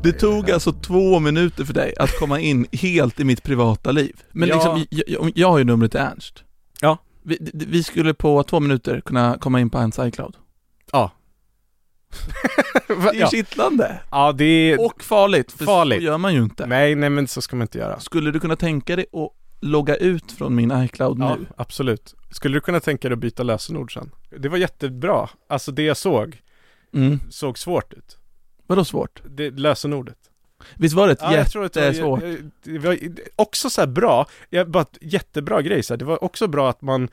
Det 0.02 0.12
tog 0.12 0.50
alltså 0.50 0.72
två 0.72 1.18
minuter 1.20 1.64
för 1.64 1.74
dig 1.74 1.94
att 1.98 2.18
komma 2.18 2.40
in 2.40 2.66
helt 2.72 3.20
i 3.20 3.24
mitt 3.24 3.42
privata 3.42 3.92
liv. 3.92 4.16
Men 4.32 4.48
Ja. 4.48 4.54
liksom, 4.54 4.86
jag, 5.06 5.32
jag, 5.34 5.48
har 5.50 5.58
ju 5.58 5.64
numret 5.64 5.90
till 5.90 6.00
Ernst. 6.00 6.44
Ja. 6.80 6.98
Vi, 7.22 7.38
vi 7.52 7.82
skulle 7.82 8.14
på 8.14 8.42
två 8.42 8.60
minuter 8.60 9.00
kunna 9.00 9.38
komma 9.40 9.60
in 9.60 9.70
på 9.70 9.78
hans 9.78 9.98
iCloud. 9.98 10.34
Ja. 10.92 11.10
Det 12.88 12.92
är 12.94 13.14
ja. 13.14 13.28
kittlande. 13.30 14.00
ja, 14.10 14.32
det 14.32 14.44
är... 14.44 14.84
Och 14.86 15.02
farligt, 15.04 15.52
för 15.52 15.64
Farligt. 15.64 15.98
så 15.98 16.04
gör 16.04 16.18
man 16.18 16.34
ju 16.34 16.42
inte. 16.42 16.66
Nej, 16.66 16.94
nej 16.94 17.10
men 17.10 17.28
så 17.28 17.42
ska 17.42 17.56
man 17.56 17.62
inte 17.64 17.78
göra. 17.78 18.00
Skulle 18.00 18.30
du 18.30 18.40
kunna 18.40 18.56
tänka 18.56 18.96
dig 18.96 19.06
att 19.12 19.30
logga 19.60 19.96
ut 19.96 20.32
från 20.32 20.54
min 20.54 20.82
iCloud 20.84 21.18
Ja, 21.20 21.36
nu? 21.36 21.46
absolut. 21.56 22.14
Skulle 22.30 22.56
du 22.56 22.60
kunna 22.60 22.80
tänka 22.80 23.08
dig 23.08 23.14
att 23.14 23.18
byta 23.20 23.42
lösenord 23.42 23.94
sen? 23.94 24.10
Det 24.38 24.48
var 24.48 24.58
jättebra. 24.58 25.28
Alltså 25.48 25.72
det 25.72 25.82
jag 25.82 25.96
såg, 25.96 26.40
Mm. 26.94 27.20
såg 27.30 27.58
svårt 27.58 27.92
ut. 27.92 28.18
Vadå 28.66 28.84
svårt? 28.84 29.22
Det, 29.30 29.50
lösenordet. 29.50 30.16
Visst 30.74 30.94
var 30.94 31.06
det 31.06 31.12
ett 31.12 31.18
Ja, 31.22 31.28
det 31.30 31.36
jättesvårt? 31.36 32.22
jag- 32.22 32.50
det 32.62 32.78
var 32.78 32.98
också 33.36 33.70
så 33.70 33.86
bra, 33.86 34.26
jag, 34.50 34.70
bara 34.70 34.82
ett 34.82 34.98
jättebra 35.00 35.62
grej 35.62 35.82
så 35.82 35.92
här. 35.94 35.98
Det 35.98 36.04
var 36.04 36.24
också 36.24 36.46
bra 36.46 36.70
att 36.70 36.82
man, 36.82 37.08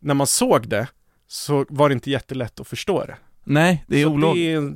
när 0.00 0.14
man 0.14 0.26
såg 0.26 0.68
det, 0.68 0.86
så 1.28 1.66
var 1.68 1.88
det 1.88 1.92
inte 1.92 2.10
jättelätt 2.10 2.60
att 2.60 2.68
förstå 2.68 3.04
det. 3.04 3.16
Nej, 3.44 3.84
det 3.86 4.02
är 4.02 4.34
det 4.34 4.60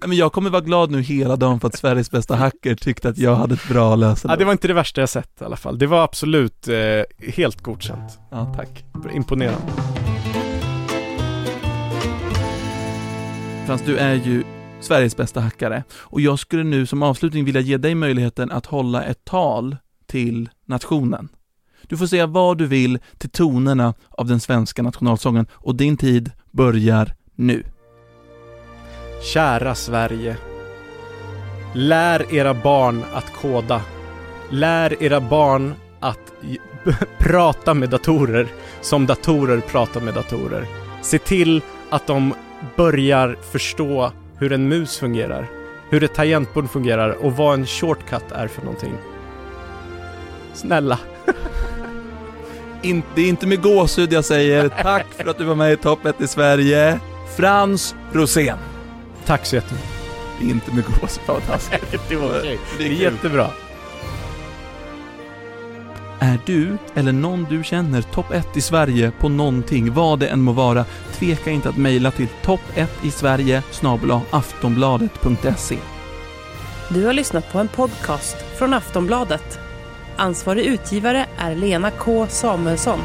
Nej, 0.00 0.08
Men 0.08 0.16
jag 0.16 0.32
kommer 0.32 0.50
vara 0.50 0.62
glad 0.62 0.90
nu 0.90 1.00
hela 1.02 1.36
dagen 1.36 1.60
för 1.60 1.68
att 1.68 1.76
Sveriges 1.76 2.10
bästa 2.10 2.36
hacker 2.36 2.74
tyckte 2.74 3.08
att 3.08 3.18
jag 3.18 3.34
hade 3.36 3.54
ett 3.54 3.68
bra 3.68 3.96
lösenord. 3.96 4.34
Ja, 4.34 4.38
det 4.38 4.44
var 4.44 4.52
inte 4.52 4.68
det 4.68 4.74
värsta 4.74 5.00
jag 5.00 5.08
sett 5.08 5.40
i 5.40 5.44
alla 5.44 5.56
fall. 5.56 5.78
Det 5.78 5.86
var 5.86 6.04
absolut 6.04 6.68
eh, 6.68 7.28
helt 7.32 7.60
godkänt. 7.60 8.18
Ja, 8.30 8.54
tack. 8.56 8.84
Imponerande. 9.14 9.72
Frans, 13.66 13.82
du 13.86 13.96
är 13.96 14.14
ju 14.14 14.44
Sveriges 14.80 15.16
bästa 15.16 15.40
hackare 15.40 15.84
och 15.92 16.20
jag 16.20 16.38
skulle 16.38 16.64
nu 16.64 16.86
som 16.86 17.02
avslutning 17.02 17.44
vilja 17.44 17.60
ge 17.60 17.76
dig 17.76 17.94
möjligheten 17.94 18.50
att 18.50 18.66
hålla 18.66 19.04
ett 19.04 19.24
tal 19.24 19.76
till 20.06 20.48
nationen. 20.66 21.28
Du 21.82 21.96
får 21.96 22.06
säga 22.06 22.26
vad 22.26 22.58
du 22.58 22.66
vill 22.66 22.98
till 23.18 23.30
tonerna 23.30 23.94
av 24.10 24.26
den 24.26 24.40
svenska 24.40 24.82
nationalsången 24.82 25.46
och 25.52 25.74
din 25.74 25.96
tid 25.96 26.30
börjar 26.50 27.14
nu. 27.36 27.64
Kära 29.22 29.74
Sverige. 29.74 30.36
Lär 31.74 32.34
era 32.34 32.54
barn 32.54 33.04
att 33.14 33.32
koda. 33.32 33.82
Lär 34.50 35.02
era 35.02 35.20
barn 35.20 35.74
att 36.00 36.32
prata 37.18 37.74
med 37.74 37.90
datorer 37.90 38.48
som 38.80 39.06
datorer 39.06 39.60
pratar 39.60 40.00
med 40.00 40.14
datorer. 40.14 40.66
Se 41.02 41.18
till 41.18 41.62
att 41.90 42.06
de 42.06 42.34
börjar 42.76 43.36
förstå 43.52 44.12
hur 44.38 44.52
en 44.52 44.68
mus 44.68 44.98
fungerar, 44.98 45.46
hur 45.90 46.02
ett 46.02 46.14
tangentbord 46.14 46.70
fungerar 46.70 47.10
och 47.10 47.36
vad 47.36 47.54
en 47.54 47.66
shortcut 47.66 48.32
är 48.32 48.48
för 48.48 48.62
någonting. 48.62 48.94
Snälla. 50.54 50.98
Det 53.14 53.22
är 53.22 53.28
inte 53.28 53.46
med 53.46 53.62
gåshud 53.62 54.12
jag 54.12 54.24
säger 54.24 54.68
tack 54.82 55.06
för 55.16 55.30
att 55.30 55.38
du 55.38 55.44
var 55.44 55.54
med 55.54 55.72
i 55.72 55.76
Topp 55.76 56.06
1 56.06 56.20
i 56.20 56.28
Sverige, 56.28 57.00
Frans 57.36 57.94
Rosén. 58.12 58.58
Tack 59.26 59.46
så 59.46 59.56
jättemycket. 59.56 59.88
Det 60.40 60.46
är 60.46 60.50
inte 60.50 60.74
med 60.74 60.84
taskigt. 61.46 62.00
Det 62.08 62.16
var 62.16 62.38
okej. 62.38 62.58
Det 62.78 62.86
är 62.86 62.90
jättebra. 62.90 63.50
Är 66.20 66.38
du 66.46 66.78
eller 66.94 67.12
någon 67.12 67.46
du 67.50 67.64
känner 67.64 68.02
topp 68.02 68.32
1 68.32 68.56
i 68.56 68.60
Sverige 68.60 69.12
på 69.20 69.28
någonting, 69.28 69.92
vad 69.92 70.18
det 70.18 70.28
än 70.28 70.42
må 70.42 70.52
vara, 70.52 70.84
tveka 71.12 71.50
inte 71.50 71.68
att 71.68 71.76
mejla 71.76 72.10
till 72.10 72.28
topp1 72.44 72.86
i 73.02 73.10
Sverige 73.10 73.62
aftonbladet.se. 74.30 75.78
Du 76.88 77.06
har 77.06 77.12
lyssnat 77.12 77.52
på 77.52 77.58
en 77.58 77.68
podcast 77.68 78.36
från 78.58 78.74
Aftonbladet. 78.74 79.58
Ansvarig 80.16 80.64
utgivare 80.64 81.26
är 81.38 81.54
Lena 81.54 81.90
K 81.90 82.26
Samuelsson. 82.28 83.00